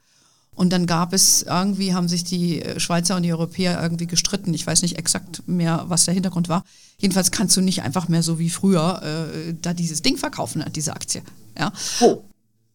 Und 0.57 0.73
dann 0.73 0.87
gab 0.87 1.13
es 1.13 1.43
irgendwie, 1.43 1.95
haben 1.95 2.09
sich 2.09 2.25
die 2.25 2.63
äh, 2.63 2.79
Schweizer 2.79 3.17
und 3.17 3.23
die 3.23 3.33
Europäer 3.33 3.81
irgendwie 3.81 4.07
gestritten. 4.07 4.55
Ich 4.55 4.67
weiß 4.67 4.83
nicht 4.83 4.99
exakt 4.99 5.47
mehr, 5.47 5.85
was 5.89 6.05
der 6.05 6.15
Hintergrund 6.15 6.49
war. 6.49 6.65
Jedenfalls 6.99 7.31
kannst 7.31 7.57
du 7.57 7.61
nicht 7.61 7.83
einfach 7.83 8.09
mehr 8.09 8.23
so 8.23 8.39
wie 8.39 8.51
früher 8.51 9.03
äh, 9.03 9.55
da 9.61 9.75
dieses 9.75 10.03
Ding 10.03 10.17
verkaufen, 10.17 10.65
diese 10.75 10.93
Aktie. 10.93 11.23
Ja. 11.59 11.73
Oh. 12.01 12.23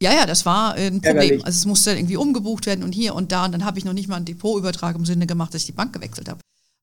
Ja, 0.02 0.14
ja, 0.14 0.26
das 0.26 0.46
war 0.46 0.78
äh, 0.78 0.88
ein 0.88 1.02
Problem. 1.02 1.18
Ärgerlich. 1.18 1.46
Also 1.46 1.58
es 1.58 1.66
musste 1.66 1.92
irgendwie 1.92 2.18
umgebucht 2.18 2.66
werden 2.66 2.84
und 2.84 2.94
hier 2.94 3.16
und 3.16 3.32
da. 3.32 3.46
Und 3.46 3.52
dann 3.52 3.66
habe 3.66 3.78
ich 3.78 3.86
noch 3.86 3.94
nicht 3.94 4.08
mal 4.08 4.16
einen 4.16 4.26
Depotübertrag 4.26 4.96
im 4.96 5.06
Sinne 5.06 5.28
gemacht, 5.28 5.54
dass 5.54 5.62
ich 5.62 5.68
die 5.68 5.74
Bank 5.74 5.92
gewechselt 5.94 6.30
habe. 6.30 6.40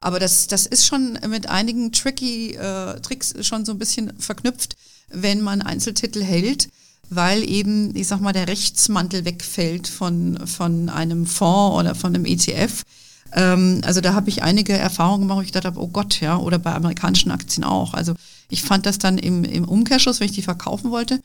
Aber 0.07 0.21
das, 0.21 0.47
das 0.47 0.67
ist 0.67 0.87
schon 0.87 1.19
mit 1.29 1.49
einigen 1.49 1.91
tricky 1.91 2.53
äh, 2.53 3.01
Tricks 3.01 3.35
schon 3.41 3.65
so 3.65 3.73
ein 3.73 3.79
bisschen 3.81 4.13
verknüpft, 4.21 4.77
wenn 5.09 5.41
man 5.41 5.63
Einzeltitel 5.63 6.23
hält, 6.23 6.69
weil 7.11 7.43
eben, 7.43 7.93
ich 7.97 8.07
sag 8.07 8.21
mal, 8.21 8.33
der 8.33 8.47
Rechtsmantel 8.47 9.25
wegfällt 9.25 9.89
von, 9.89 10.47
von 10.47 10.91
einem 10.91 11.27
Fonds 11.27 11.77
oder 11.77 11.97
von 11.97 12.15
einem 12.15 12.25
ETF. 12.25 12.85
Ähm, 13.33 13.81
also 13.85 14.01
da 14.01 14.15
habe 14.15 14.29
ich 14.29 14.45
einige 14.45 14.75
Erfahrungen 14.75 15.23
gemacht, 15.23 15.39
wo 15.39 15.43
ich 15.43 15.49
gedacht 15.49 15.65
habe, 15.65 15.81
oh 15.81 15.89
Gott, 15.89 16.21
ja, 16.21 16.37
oder 16.37 16.61
bei 16.61 16.73
amerikanischen 16.73 17.33
Aktien 17.33 17.65
auch. 17.65 17.93
Also 17.93 18.15
ich 18.49 18.63
fand 18.63 18.87
das 18.87 18.99
dann 18.99 19.19
im, 19.19 19.43
im 19.43 19.65
Umkehrschluss, 19.65 20.21
wenn 20.21 20.29
ich 20.29 20.37
die 20.37 20.43
verkaufen 20.43 20.93
wollte, 20.93 21.21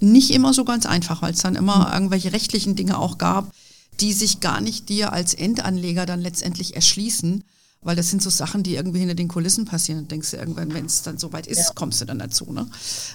nicht 0.00 0.30
immer 0.30 0.54
so 0.54 0.64
ganz 0.64 0.86
einfach, 0.86 1.20
weil 1.20 1.34
es 1.34 1.42
dann 1.42 1.54
immer 1.54 1.88
mhm. 1.88 1.92
irgendwelche 1.92 2.32
rechtlichen 2.32 2.76
Dinge 2.76 2.96
auch 2.96 3.18
gab, 3.18 3.52
die 4.00 4.14
sich 4.14 4.40
gar 4.40 4.62
nicht 4.62 4.88
dir 4.88 5.12
als 5.12 5.34
Endanleger 5.34 6.06
dann 6.06 6.22
letztendlich 6.22 6.76
erschließen 6.76 7.44
weil 7.82 7.96
das 7.96 8.10
sind 8.10 8.22
so 8.22 8.30
Sachen, 8.30 8.62
die 8.62 8.76
irgendwie 8.76 9.00
hinter 9.00 9.14
den 9.14 9.28
Kulissen 9.28 9.64
passieren. 9.64 10.00
Und 10.00 10.10
denkst 10.10 10.30
du 10.30 10.36
irgendwann, 10.36 10.72
wenn 10.72 10.86
es 10.86 11.02
dann 11.02 11.18
soweit 11.18 11.46
ist, 11.46 11.58
ja. 11.58 11.72
kommst 11.74 12.00
du 12.00 12.04
dann 12.04 12.18
dazu. 12.18 12.50
Ne? 12.52 12.66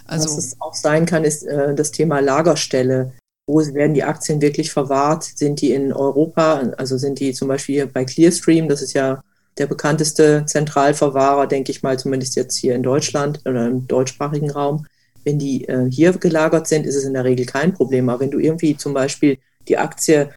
Also, 0.05 0.29
Was 0.29 0.45
es 0.45 0.61
auch 0.61 0.73
sein 0.73 1.05
kann, 1.05 1.23
ist 1.23 1.43
äh, 1.43 1.73
das 1.73 1.91
Thema 1.91 2.19
Lagerstelle. 2.19 3.13
Wo 3.47 3.59
werden 3.59 3.93
die 3.93 4.03
Aktien 4.03 4.41
wirklich 4.41 4.71
verwahrt? 4.71 5.23
Sind 5.23 5.61
die 5.61 5.71
in 5.71 5.93
Europa? 5.93 6.73
Also 6.77 6.97
sind 6.97 7.19
die 7.19 7.31
zum 7.31 7.47
Beispiel 7.47 7.87
bei 7.87 8.03
Clearstream, 8.03 8.67
das 8.67 8.81
ist 8.81 8.91
ja 8.91 9.23
der 9.57 9.67
bekannteste 9.67 10.43
Zentralverwahrer, 10.45 11.47
denke 11.47 11.71
ich 11.71 11.81
mal, 11.81 11.97
zumindest 11.97 12.35
jetzt 12.35 12.57
hier 12.57 12.75
in 12.75 12.83
Deutschland 12.83 13.41
oder 13.45 13.67
im 13.67 13.87
deutschsprachigen 13.87 14.51
Raum. 14.51 14.85
Wenn 15.23 15.39
die 15.39 15.65
äh, 15.67 15.89
hier 15.89 16.11
gelagert 16.11 16.67
sind, 16.67 16.85
ist 16.85 16.95
es 16.95 17.05
in 17.05 17.13
der 17.13 17.23
Regel 17.23 17.45
kein 17.45 17.73
Problem. 17.73 18.09
Aber 18.09 18.19
wenn 18.19 18.31
du 18.31 18.39
irgendwie 18.39 18.75
zum 18.75 18.93
Beispiel 18.93 19.39
die 19.67 19.77
Aktie 19.77 20.29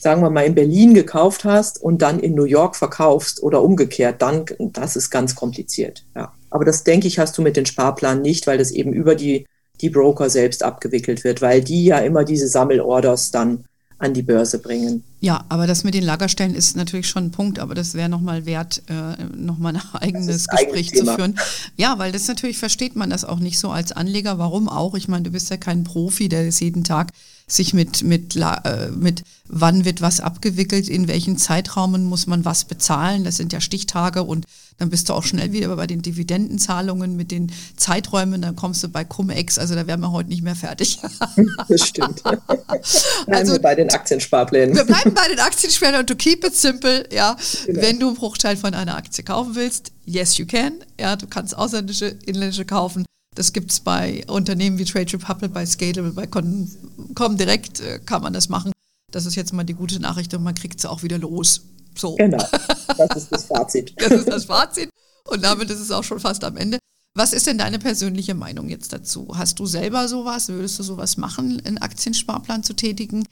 sagen 0.00 0.22
wir 0.22 0.30
mal, 0.30 0.46
in 0.46 0.54
Berlin 0.54 0.94
gekauft 0.94 1.44
hast 1.44 1.80
und 1.80 2.00
dann 2.00 2.18
in 2.20 2.34
New 2.34 2.44
York 2.44 2.74
verkaufst 2.74 3.42
oder 3.42 3.62
umgekehrt, 3.62 4.22
dann, 4.22 4.46
das 4.58 4.96
ist 4.96 5.10
ganz 5.10 5.34
kompliziert. 5.34 6.04
Ja. 6.16 6.32
Aber 6.48 6.64
das 6.64 6.84
denke 6.84 7.06
ich, 7.06 7.18
hast 7.18 7.36
du 7.36 7.42
mit 7.42 7.56
den 7.56 7.66
Sparplan 7.66 8.22
nicht, 8.22 8.46
weil 8.46 8.58
das 8.58 8.70
eben 8.70 8.92
über 8.94 9.14
die, 9.14 9.46
die 9.80 9.90
Broker 9.90 10.30
selbst 10.30 10.62
abgewickelt 10.62 11.22
wird, 11.22 11.42
weil 11.42 11.60
die 11.60 11.84
ja 11.84 11.98
immer 11.98 12.24
diese 12.24 12.48
Sammelorders 12.48 13.30
dann 13.30 13.64
an 13.98 14.14
die 14.14 14.22
Börse 14.22 14.58
bringen. 14.58 15.04
Ja, 15.20 15.44
aber 15.50 15.66
das 15.66 15.84
mit 15.84 15.92
den 15.92 16.02
Lagerstellen 16.02 16.54
ist 16.54 16.74
natürlich 16.74 17.06
schon 17.06 17.26
ein 17.26 17.30
Punkt, 17.30 17.58
aber 17.58 17.74
das 17.74 17.92
wäre 17.92 18.08
nochmal 18.08 18.46
wert, 18.46 18.82
äh, 18.88 19.22
nochmal 19.36 19.76
ein 19.76 19.82
eigenes 20.00 20.48
Gespräch 20.48 20.94
zu 20.94 21.04
führen. 21.04 21.38
Ja, 21.76 21.98
weil 21.98 22.10
das 22.10 22.26
natürlich 22.26 22.56
versteht 22.56 22.96
man 22.96 23.10
das 23.10 23.26
auch 23.26 23.38
nicht 23.38 23.58
so 23.58 23.68
als 23.68 23.92
Anleger. 23.92 24.38
Warum 24.38 24.70
auch? 24.70 24.94
Ich 24.94 25.08
meine, 25.08 25.24
du 25.24 25.30
bist 25.30 25.50
ja 25.50 25.58
kein 25.58 25.84
Profi, 25.84 26.30
der 26.30 26.48
ist 26.48 26.60
jeden 26.60 26.84
Tag 26.84 27.08
sich 27.50 27.74
mit, 27.74 28.02
mit, 28.02 28.36
äh, 28.36 28.88
mit 28.90 29.22
wann 29.48 29.84
wird 29.84 30.00
was 30.00 30.20
abgewickelt, 30.20 30.88
in 30.88 31.08
welchen 31.08 31.36
Zeitraumen 31.36 32.04
muss 32.04 32.26
man 32.26 32.44
was 32.44 32.64
bezahlen. 32.64 33.24
Das 33.24 33.36
sind 33.36 33.52
ja 33.52 33.60
Stichtage 33.60 34.22
und 34.22 34.46
dann 34.78 34.88
bist 34.88 35.08
du 35.08 35.12
auch 35.12 35.24
schnell 35.24 35.52
wieder 35.52 35.74
bei 35.76 35.86
den 35.86 36.00
Dividendenzahlungen 36.00 37.14
mit 37.14 37.30
den 37.30 37.52
Zeiträumen, 37.76 38.40
dann 38.40 38.56
kommst 38.56 38.82
du 38.82 38.88
bei 38.88 39.04
Cum-Ex, 39.04 39.58
also 39.58 39.74
da 39.74 39.86
wären 39.86 40.00
wir 40.00 40.10
heute 40.10 40.30
nicht 40.30 40.42
mehr 40.42 40.56
fertig. 40.56 40.98
das 41.68 41.86
stimmt. 41.86 42.22
also, 43.26 43.52
wir 43.52 43.60
bei 43.60 43.74
den 43.74 43.90
Aktiensparplänen. 43.90 44.74
Wir 44.74 44.84
bleiben 44.84 45.12
bei 45.12 45.28
den 45.28 45.38
Aktiensparplänen 45.38 46.00
und 46.00 46.06
to 46.06 46.14
keep 46.14 46.44
it 46.46 46.56
simple, 46.56 47.06
ja, 47.12 47.36
genau. 47.66 47.82
wenn 47.82 48.00
du 48.00 48.06
einen 48.08 48.16
Bruchteil 48.16 48.56
von 48.56 48.72
einer 48.72 48.96
Aktie 48.96 49.22
kaufen 49.22 49.54
willst, 49.54 49.92
yes 50.06 50.38
you 50.38 50.46
can, 50.46 50.72
ja, 50.98 51.14
du 51.16 51.26
kannst 51.26 51.54
ausländische, 51.54 52.16
inländische 52.24 52.64
kaufen, 52.64 53.04
das 53.34 53.52
gibt 53.52 53.70
es 53.70 53.80
bei 53.80 54.24
Unternehmen 54.26 54.78
wie 54.78 54.84
Trade 54.84 55.12
Republic, 55.12 55.52
bei 55.52 55.64
Scalable, 55.64 56.12
bei 56.12 56.26
Comdirect 56.26 57.80
äh, 57.80 58.00
kann 58.04 58.22
man 58.22 58.32
das 58.32 58.48
machen. 58.48 58.72
Das 59.10 59.26
ist 59.26 59.34
jetzt 59.34 59.52
mal 59.52 59.64
die 59.64 59.74
gute 59.74 60.00
Nachricht 60.00 60.34
und 60.34 60.42
man 60.42 60.54
kriegt 60.54 60.78
es 60.78 60.86
auch 60.86 61.02
wieder 61.02 61.18
los. 61.18 61.62
So. 61.96 62.14
Genau, 62.16 62.44
das 62.98 63.16
ist 63.16 63.32
das 63.32 63.44
Fazit. 63.44 63.94
das 63.96 64.12
ist 64.12 64.28
das 64.28 64.44
Fazit 64.44 64.90
und 65.24 65.44
damit 65.44 65.70
ist 65.70 65.80
es 65.80 65.90
auch 65.90 66.04
schon 66.04 66.20
fast 66.20 66.44
am 66.44 66.56
Ende. 66.56 66.78
Was 67.14 67.32
ist 67.32 67.46
denn 67.46 67.58
deine 67.58 67.80
persönliche 67.80 68.34
Meinung 68.34 68.68
jetzt 68.68 68.92
dazu? 68.92 69.28
Hast 69.36 69.58
du 69.58 69.66
selber 69.66 70.06
sowas? 70.06 70.48
Würdest 70.48 70.78
du 70.78 70.84
sowas 70.84 71.16
machen, 71.16 71.60
einen 71.64 71.78
Aktiensparplan 71.78 72.62
zu 72.62 72.74
tätigen? 72.74 73.26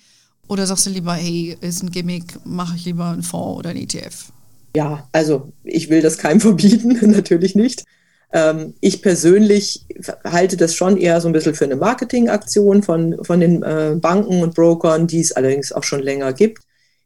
Oder 0.49 0.67
sagst 0.67 0.87
du 0.87 0.91
lieber, 0.91 1.15
hey, 1.15 1.57
ist 1.61 1.83
ein 1.83 1.91
Gimmick, 1.91 2.45
mache 2.45 2.77
ich 2.77 2.87
lieber 2.87 3.11
einen 3.11 3.23
Fonds 3.23 3.59
oder 3.59 3.71
einen 3.71 3.83
ETF? 3.83 4.33
Ja, 4.75 5.09
also 5.13 5.53
ich 5.63 5.91
will 5.91 6.03
das 6.03 6.19
keinem 6.19 6.41
verbieten, 6.41 6.99
natürlich 7.11 7.55
nicht. 7.55 7.85
Ähm, 8.33 8.75
ich 8.81 9.01
persönlich 9.03 9.85
halte 10.25 10.57
das 10.57 10.75
schon 10.75 10.97
eher 10.97 11.21
so 11.21 11.29
ein 11.29 11.33
bisschen 11.33 11.55
für 11.55 11.65
eine 11.65 11.77
Marketingaktion 11.77 12.83
von, 12.83 13.25
von 13.25 13.41
den 13.41 13.63
äh, 13.63 13.97
Banken 13.99 14.43
und 14.43 14.55
Brokern, 14.55 15.07
die 15.07 15.21
es 15.21 15.33
allerdings 15.33 15.73
auch 15.73 15.85
schon 15.85 16.03
länger 16.03 16.33
gibt. 16.33 16.63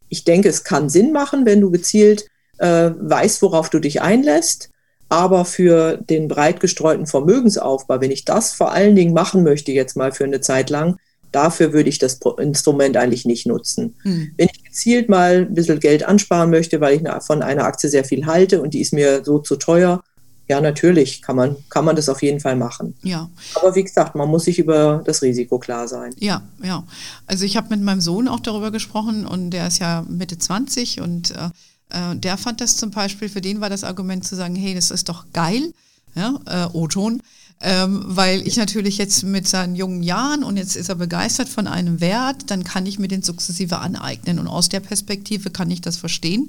ich 0.08 0.24
denke, 0.24 0.48
es 0.48 0.64
kann 0.64 0.90
Sinn 0.90 1.12
machen, 1.12 1.46
wenn 1.46 1.61
du 1.61 1.70
gezielt 1.70 2.26
äh, 2.58 2.90
weißt, 2.98 3.40
worauf 3.42 3.70
du 3.70 3.78
dich 3.78 4.02
einlässt. 4.02 4.70
Aber 5.08 5.44
für 5.44 5.98
den 5.98 6.26
breit 6.28 6.61
gestreuten 6.61 7.06
Vermögensaufbau, 7.06 8.00
wenn 8.00 8.11
ich 8.11 8.24
das 8.24 8.52
vor 8.52 8.72
allen 8.72 8.96
Dingen 8.96 9.12
machen 9.12 9.42
möchte, 9.42 9.70
jetzt 9.72 9.96
mal 9.96 10.12
für 10.12 10.24
eine 10.24 10.40
Zeit 10.40 10.70
lang, 10.70 10.96
dafür 11.32 11.72
würde 11.72 11.88
ich 11.88 11.98
das 11.98 12.18
Instrument 12.38 12.96
eigentlich 12.96 13.26
nicht 13.26 13.46
nutzen. 13.46 13.94
Hm. 14.02 14.32
Wenn 14.37 14.48
ich 14.52 14.64
gezielt 14.64 15.08
mal 15.08 15.46
ein 15.48 15.54
bisschen 15.54 15.80
Geld 15.80 16.02
ansparen 16.04 16.50
möchte, 16.50 16.80
weil 16.80 16.96
ich 16.96 17.02
von 17.24 17.42
einer 17.42 17.64
Aktie 17.64 17.90
sehr 17.90 18.04
viel 18.04 18.26
halte 18.26 18.62
und 18.62 18.74
die 18.74 18.80
ist 18.80 18.92
mir 18.92 19.22
so 19.24 19.38
zu 19.38 19.56
teuer, 19.56 20.02
ja, 20.48 20.61
natürlich 20.61 21.22
kann 21.22 21.37
man, 21.37 21.57
kann 21.70 21.85
man 21.85 21.96
das 21.96 22.09
auf 22.09 22.22
jeden 22.22 22.40
Fall 22.40 22.57
machen. 22.57 22.94
Ja. 23.02 23.31
Aber 23.55 23.74
wie 23.74 23.85
gesagt, 23.85 24.14
man 24.14 24.28
muss 24.28 24.44
sich 24.44 24.59
über 24.59 25.02
das 25.05 25.22
Risiko 25.22 25.59
klar 25.59 25.88
sein. 25.88 26.14
Ja, 26.18 26.42
ja. 26.62 26.85
Also 27.26 27.44
ich 27.44 27.57
habe 27.57 27.68
mit 27.70 27.81
meinem 27.81 28.00
Sohn 28.00 28.28
auch 28.28 28.40
darüber 28.40 28.70
gesprochen 28.70 29.26
und 29.26 29.50
der 29.50 29.68
ist 29.68 29.78
ja 29.78 30.05
Mitte 30.09 30.38
20 30.38 31.00
und 31.00 31.31
äh, 31.31 31.50
äh, 31.90 32.16
der 32.16 32.37
fand 32.37 32.61
das 32.61 32.76
zum 32.76 32.90
Beispiel, 32.90 33.28
für 33.28 33.40
den 33.40 33.61
war 33.61 33.70
das 33.70 33.85
Argument 33.85 34.24
zu 34.26 34.35
sagen, 34.35 34.57
hey, 34.57 34.74
das 34.74 34.90
ist 34.90 35.09
doch 35.09 35.26
geil, 35.33 35.72
ja, 36.14 36.38
äh, 36.46 36.76
O-Ton, 36.76 37.22
ähm, 37.61 38.02
weil 38.07 38.46
ich 38.46 38.57
natürlich 38.57 38.98
jetzt 38.98 39.22
mit 39.22 39.46
seinen 39.46 39.76
jungen 39.76 40.02
Jahren 40.02 40.42
und 40.42 40.57
jetzt 40.57 40.76
ist 40.76 40.88
er 40.88 40.96
begeistert 40.96 41.48
von 41.48 41.66
einem 41.66 42.00
Wert, 42.00 42.50
dann 42.50 42.64
kann 42.64 42.87
ich 42.87 42.98
mir 42.98 43.09
den 43.09 43.22
sukzessive 43.22 43.78
aneignen 43.78 44.38
und 44.38 44.48
aus 44.48 44.68
der 44.68 44.81
Perspektive 44.81 45.50
kann 45.50 45.70
ich 45.70 45.81
das 45.81 45.96
verstehen. 45.96 46.48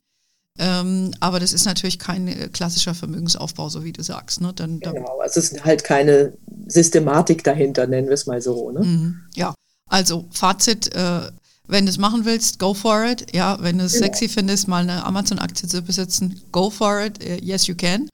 Ähm, 0.59 1.11
aber 1.19 1.39
das 1.39 1.51
ist 1.51 1.65
natürlich 1.65 1.97
kein 1.97 2.27
äh, 2.27 2.47
klassischer 2.49 2.93
Vermögensaufbau, 2.93 3.69
so 3.69 3.83
wie 3.83 3.91
du 3.91 4.03
sagst. 4.03 4.39
Ne? 4.39 4.53
Dann, 4.53 4.79
genau, 4.79 5.19
es 5.25 5.35
ist 5.35 5.65
halt 5.65 5.83
keine 5.83 6.33
Systematik 6.67 7.43
dahinter, 7.43 7.87
nennen 7.87 8.07
wir 8.07 8.13
es 8.13 8.27
mal 8.27 8.41
so. 8.41 8.69
Ne? 8.69 8.81
Mhm, 8.81 9.21
ja, 9.35 9.55
also 9.89 10.25
Fazit, 10.31 10.93
äh, 10.93 11.31
wenn 11.67 11.85
du 11.85 11.91
es 11.91 11.97
machen 11.97 12.25
willst, 12.25 12.59
go 12.59 12.73
for 12.73 13.03
it. 13.05 13.33
Ja, 13.33 13.57
wenn 13.61 13.77
du 13.77 13.85
es 13.85 13.93
genau. 13.93 14.05
sexy 14.05 14.29
findest, 14.29 14.67
mal 14.67 14.83
eine 14.83 15.03
Amazon-Aktie 15.05 15.67
zu 15.67 15.81
besitzen, 15.81 16.41
go 16.51 16.69
for 16.69 17.01
it. 17.01 17.23
Uh, 17.23 17.37
yes, 17.41 17.67
you 17.67 17.75
can. 17.75 18.09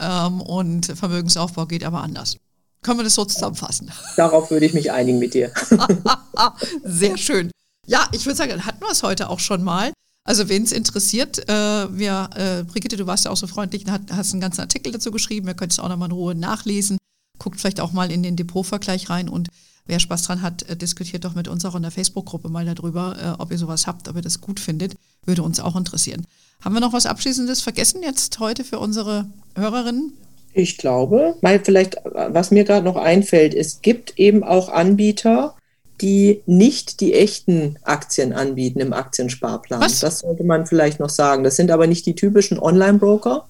Ähm, 0.00 0.40
und 0.40 0.86
Vermögensaufbau 0.86 1.66
geht 1.66 1.84
aber 1.84 2.02
anders. 2.02 2.36
Können 2.82 2.98
wir 2.98 3.04
das 3.04 3.14
so 3.14 3.24
zusammenfassen? 3.24 3.90
Darauf 4.16 4.50
würde 4.50 4.66
ich 4.66 4.74
mich 4.74 4.92
einigen 4.92 5.18
mit 5.18 5.34
dir. 5.34 5.52
Sehr 6.84 7.16
schön. 7.16 7.50
Ja, 7.86 8.08
ich 8.12 8.26
würde 8.26 8.36
sagen, 8.36 8.66
hatten 8.66 8.80
wir 8.80 8.90
es 8.90 9.02
heute 9.02 9.30
auch 9.30 9.40
schon 9.40 9.62
mal. 9.62 9.92
Also 10.28 10.50
wen 10.50 10.62
es 10.62 10.72
interessiert, 10.72 11.48
äh, 11.48 11.52
wir, 11.98 12.28
äh, 12.36 12.62
Brigitte, 12.62 12.98
du 12.98 13.06
warst 13.06 13.24
ja 13.24 13.30
auch 13.30 13.36
so 13.38 13.46
freundlich, 13.46 13.86
hast 14.12 14.32
einen 14.32 14.42
ganzen 14.42 14.60
Artikel 14.60 14.92
dazu 14.92 15.10
geschrieben, 15.10 15.48
ihr 15.48 15.54
könnt 15.54 15.72
es 15.72 15.78
auch 15.78 15.88
nochmal 15.88 16.10
in 16.10 16.14
Ruhe 16.14 16.34
nachlesen. 16.34 16.98
Guckt 17.38 17.58
vielleicht 17.58 17.80
auch 17.80 17.92
mal 17.92 18.12
in 18.12 18.22
den 18.22 18.36
Depotvergleich 18.36 19.08
rein 19.08 19.30
und 19.30 19.48
wer 19.86 19.98
Spaß 19.98 20.24
dran 20.24 20.42
hat, 20.42 20.64
äh, 20.64 20.76
diskutiert 20.76 21.24
doch 21.24 21.34
mit 21.34 21.48
uns 21.48 21.64
auch 21.64 21.74
in 21.74 21.80
der 21.80 21.90
Facebook-Gruppe 21.90 22.50
mal 22.50 22.66
darüber, 22.66 23.16
äh, 23.18 23.40
ob 23.40 23.52
ihr 23.52 23.56
sowas 23.56 23.86
habt, 23.86 24.06
ob 24.06 24.16
ihr 24.16 24.22
das 24.22 24.42
gut 24.42 24.60
findet. 24.60 24.96
Würde 25.24 25.42
uns 25.42 25.60
auch 25.60 25.76
interessieren. 25.76 26.26
Haben 26.60 26.74
wir 26.74 26.82
noch 26.82 26.92
was 26.92 27.06
Abschließendes 27.06 27.62
vergessen 27.62 28.02
jetzt 28.02 28.38
heute 28.38 28.64
für 28.64 28.80
unsere 28.80 29.24
Hörerinnen? 29.56 30.12
Ich 30.52 30.76
glaube, 30.76 31.36
weil 31.40 31.64
vielleicht, 31.64 31.96
was 32.04 32.50
mir 32.50 32.64
gerade 32.64 32.84
noch 32.84 32.96
einfällt, 32.96 33.54
es 33.54 33.80
gibt 33.80 34.18
eben 34.18 34.44
auch 34.44 34.68
Anbieter, 34.68 35.56
die 36.00 36.42
nicht 36.46 37.00
die 37.00 37.14
echten 37.14 37.76
Aktien 37.82 38.32
anbieten 38.32 38.80
im 38.80 38.92
Aktiensparplan. 38.92 39.80
Was? 39.80 40.00
Das 40.00 40.20
sollte 40.20 40.44
man 40.44 40.66
vielleicht 40.66 41.00
noch 41.00 41.10
sagen. 41.10 41.44
Das 41.44 41.56
sind 41.56 41.70
aber 41.70 41.86
nicht 41.86 42.06
die 42.06 42.14
typischen 42.14 42.58
Online-Broker. 42.58 43.46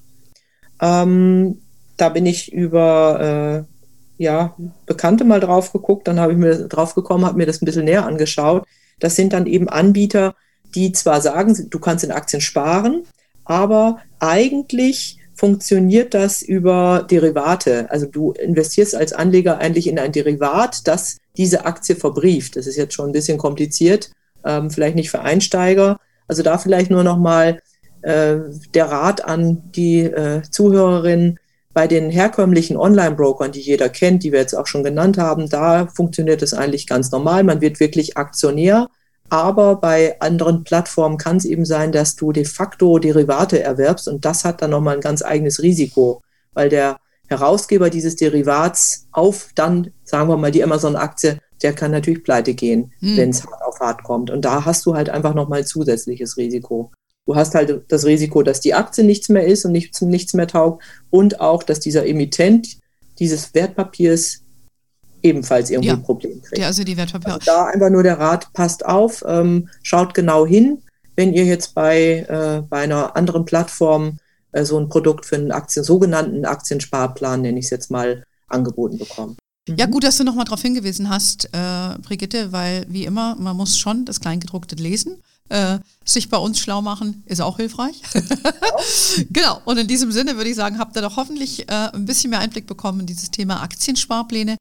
Ähm, 0.81 1.61
da 1.97 2.09
bin 2.09 2.27
ich 2.27 2.53
über 2.53 3.67
äh, 3.67 4.23
ja, 4.23 4.55
Bekannte 4.87 5.25
mal 5.25 5.41
drauf 5.41 5.73
geguckt, 5.73 6.09
dann 6.09 6.21
habe 6.21 6.33
ich 6.33 6.39
mir 6.39 6.69
drauf 6.69 6.95
gekommen, 6.95 7.25
habe 7.25 7.39
mir 7.39 7.47
das 7.47 7.63
ein 7.63 7.67
bisschen 7.67 7.85
näher 7.85 8.07
angeschaut. 8.07 8.65
Das 8.99 9.15
sind 9.15 9.33
dann 9.33 9.47
eben 9.47 9.69
Anbieter, 9.69 10.35
die 10.75 10.93
zwar 10.93 11.21
sagen, 11.21 11.57
du 11.71 11.79
kannst 11.79 12.05
in 12.05 12.11
Aktien 12.11 12.41
sparen, 12.41 13.05
aber 13.45 13.99
eigentlich 14.19 15.19
funktioniert 15.35 16.15
das 16.15 16.43
über 16.43 17.07
Derivate. 17.09 17.89
Also 17.91 18.07
du 18.07 18.33
investierst 18.33 18.97
als 18.97 19.13
Anleger 19.13 19.59
eigentlich 19.59 19.87
in 19.87 19.99
ein 19.99 20.11
Derivat, 20.11 20.87
das 20.89 21.19
diese 21.39 21.65
Aktie 21.65 21.97
verbrieft. 21.97 22.57
Das 22.57 22.67
ist 22.67 22.77
jetzt 22.77 22.95
schon 22.95 23.09
ein 23.09 23.13
bisschen 23.13 23.39
kompliziert, 23.39 24.11
ähm, 24.45 24.71
vielleicht 24.71 24.97
nicht 24.97 25.11
für 25.11 25.21
Einsteiger. 25.21 25.99
Also 26.27 26.43
da 26.43 26.59
vielleicht 26.59 26.91
nur 26.91 27.05
noch 27.05 27.19
mal 27.19 27.61
äh, 28.03 28.37
der 28.75 28.91
Rat 28.91 29.25
an 29.25 29.73
die 29.73 30.01
äh, 30.03 30.43
Zuhörerinnen. 30.43 31.39
Bei 31.73 31.87
den 31.87 32.11
herkömmlichen 32.11 32.77
Online-Brokern, 32.77 33.53
die 33.53 33.61
jeder 33.61 33.89
kennt, 33.89 34.25
die 34.25 34.33
wir 34.33 34.41
jetzt 34.41 34.55
auch 34.55 34.67
schon 34.67 34.83
genannt 34.83 35.17
haben, 35.17 35.49
da 35.49 35.87
funktioniert 35.87 36.43
es 36.43 36.53
eigentlich 36.53 36.87
ganz 36.87 37.13
normal. 37.13 37.45
Man 37.45 37.61
wird 37.61 37.79
wirklich 37.79 38.17
Aktionär 38.17 38.89
aber 39.31 39.77
bei 39.77 40.19
anderen 40.21 40.65
Plattformen 40.65 41.19
kann 41.19 41.37
es 41.37 41.45
eben 41.45 41.65
sein, 41.65 41.93
dass 41.93 42.17
du 42.17 42.33
de 42.33 42.45
facto 42.45 42.99
Derivate 42.99 43.63
erwerbst 43.63 44.09
und 44.09 44.25
das 44.25 44.45
hat 44.45 44.63
dann 44.63 44.71
nochmal 44.71 44.97
ein 44.97 45.01
ganz 45.03 45.23
eigenes 45.23 45.63
Risiko, 45.63 46.23
weil 46.55 46.71
der 46.71 46.99
Herausgeber 47.29 47.91
dieses 47.91 48.17
Derivats 48.17 49.07
auf 49.13 49.51
dann, 49.55 49.93
sagen 50.05 50.29
wir 50.29 50.37
mal, 50.37 50.51
die 50.51 50.65
Amazon-Aktie, 50.65 51.39
der 51.63 51.73
kann 51.75 51.91
natürlich 51.91 52.25
pleite 52.25 52.55
gehen, 52.55 52.93
hm. 53.01 53.17
wenn 53.17 53.31
es 53.31 53.45
hart 53.45 53.63
auf 53.63 53.81
hart 53.81 54.03
kommt. 54.03 54.31
Und 54.31 54.45
da 54.45 54.65
hast 54.65 54.87
du 54.87 54.95
halt 54.95 55.11
einfach 55.11 55.35
nochmal 55.35 55.65
zusätzliches 55.65 56.37
Risiko. 56.37 56.91
Du 57.27 57.37
hast 57.37 57.55
halt 57.55 57.85
das 57.89 58.07
Risiko, 58.07 58.43
dass 58.43 58.61
die 58.61 58.75
Aktie 58.75 59.05
nichts 59.05 59.29
mehr 59.29 59.47
ist 59.47 59.65
und 59.65 59.73
nichts, 59.73 60.01
nichts 60.01 60.33
mehr 60.33 60.47
taugt 60.47 60.83
und 61.11 61.41
auch, 61.41 61.63
dass 61.63 61.81
dieser 61.81 62.07
Emittent 62.07 62.79
dieses 63.19 63.53
Wertpapiers 63.55 64.41
ebenfalls 65.23 65.71
irgendwie 65.71 65.89
ja. 65.89 65.95
ein 65.95 66.03
Problem 66.03 66.41
kriegt. 66.41 66.59
Ja, 66.59 66.69
also 66.69 66.85
die 66.85 66.97
Wertpapiere. 66.97 67.35
Also 67.35 67.45
da 67.45 67.67
einfach 67.67 67.91
nur 67.91 68.03
der 68.03 68.19
Rat, 68.19 68.53
passt 68.53 68.87
auf, 68.87 69.25
ähm, 69.27 69.69
schaut 69.83 70.15
genau 70.15 70.47
hin, 70.47 70.83
wenn 71.17 71.33
ihr 71.33 71.45
jetzt 71.45 71.75
bei, 71.75 72.27
äh, 72.29 72.63
bei 72.69 72.79
einer 72.79 73.17
anderen 73.17 73.45
Plattform 73.45 74.19
so 74.53 74.79
ein 74.79 74.89
Produkt 74.89 75.27
für 75.27 75.37
einen 75.37 75.53
Aktien, 75.53 75.85
sogenannten 75.85 76.45
Aktiensparplan, 76.45 77.43
nenne 77.43 77.59
ich 77.59 77.67
es 77.67 77.71
jetzt 77.71 77.91
mal, 77.91 78.25
angeboten 78.49 78.99
bekommt. 78.99 79.39
Ja, 79.77 79.87
gut, 79.87 80.05
dass 80.05 80.17
du 80.17 80.25
nochmal 80.25 80.47
darauf 80.47 80.63
hingewiesen 80.63 81.11
hast, 81.11 81.51
äh, 81.53 81.99
Brigitte, 82.01 82.53
weil 82.53 82.87
wie 82.89 83.05
immer, 83.05 83.37
man 83.37 83.57
muss 83.57 83.79
schon 83.79 84.05
das 84.07 84.21
Kleingedruckte 84.21 84.77
lesen. 84.77 85.23
Äh, 85.51 85.79
sich 86.05 86.29
bei 86.29 86.37
uns 86.37 86.59
schlau 86.59 86.83
machen, 86.83 87.23
ist 87.27 87.41
auch 87.41 87.57
hilfreich. 87.57 88.03
genau, 89.31 89.63
und 89.65 89.79
in 89.79 89.87
diesem 89.87 90.13
Sinne 90.13 90.37
würde 90.37 90.51
ich 90.51 90.57
sagen, 90.57 90.79
habt 90.79 90.95
ihr 90.97 91.03
doch 91.03 91.17
hoffentlich 91.17 91.69
äh, 91.71 91.91
ein 91.93 92.05
bisschen 92.05 92.31
mehr 92.31 92.41
Einblick 92.41 92.67
bekommen 92.67 93.01
in 93.01 93.07
dieses 93.07 93.31
Thema 93.31 93.63
Aktiensparpläne. 93.63 94.57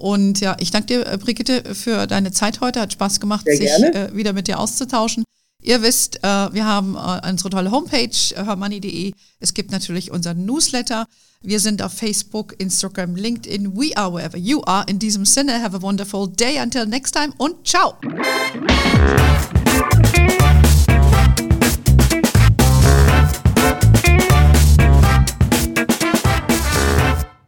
Und 0.00 0.40
ja, 0.40 0.56
ich 0.58 0.72
danke 0.72 0.86
dir, 0.86 1.06
äh, 1.06 1.16
Brigitte, 1.16 1.74
für 1.74 2.08
deine 2.08 2.32
Zeit 2.32 2.60
heute. 2.60 2.80
Hat 2.80 2.92
Spaß 2.92 3.20
gemacht, 3.20 3.44
Sehr 3.44 3.56
sich 3.56 3.70
äh, 3.70 4.14
wieder 4.16 4.32
mit 4.32 4.48
dir 4.48 4.58
auszutauschen. 4.58 5.22
Ihr 5.62 5.80
wisst, 5.80 6.16
äh, 6.24 6.52
wir 6.52 6.66
haben 6.66 6.96
äh, 6.96 7.28
unsere 7.30 7.50
tolle 7.50 7.70
Homepage, 7.70 8.34
äh, 8.34 8.44
hermoney.de. 8.44 9.12
Es 9.38 9.54
gibt 9.54 9.70
natürlich 9.70 10.10
unseren 10.10 10.44
Newsletter. 10.44 11.06
Wir 11.40 11.60
sind 11.60 11.82
auf 11.82 11.92
Facebook, 11.92 12.54
Instagram, 12.58 13.16
LinkedIn. 13.16 13.76
We 13.76 13.96
are 13.96 14.12
wherever 14.12 14.36
you 14.36 14.62
are. 14.64 14.84
In 14.88 14.98
diesem 14.98 15.24
Sinne, 15.24 15.62
have 15.62 15.76
a 15.76 15.82
wonderful 15.82 16.28
day. 16.28 16.58
Until 16.60 16.86
next 16.86 17.12
time 17.12 17.32
und 17.38 17.66
ciao. 17.66 17.94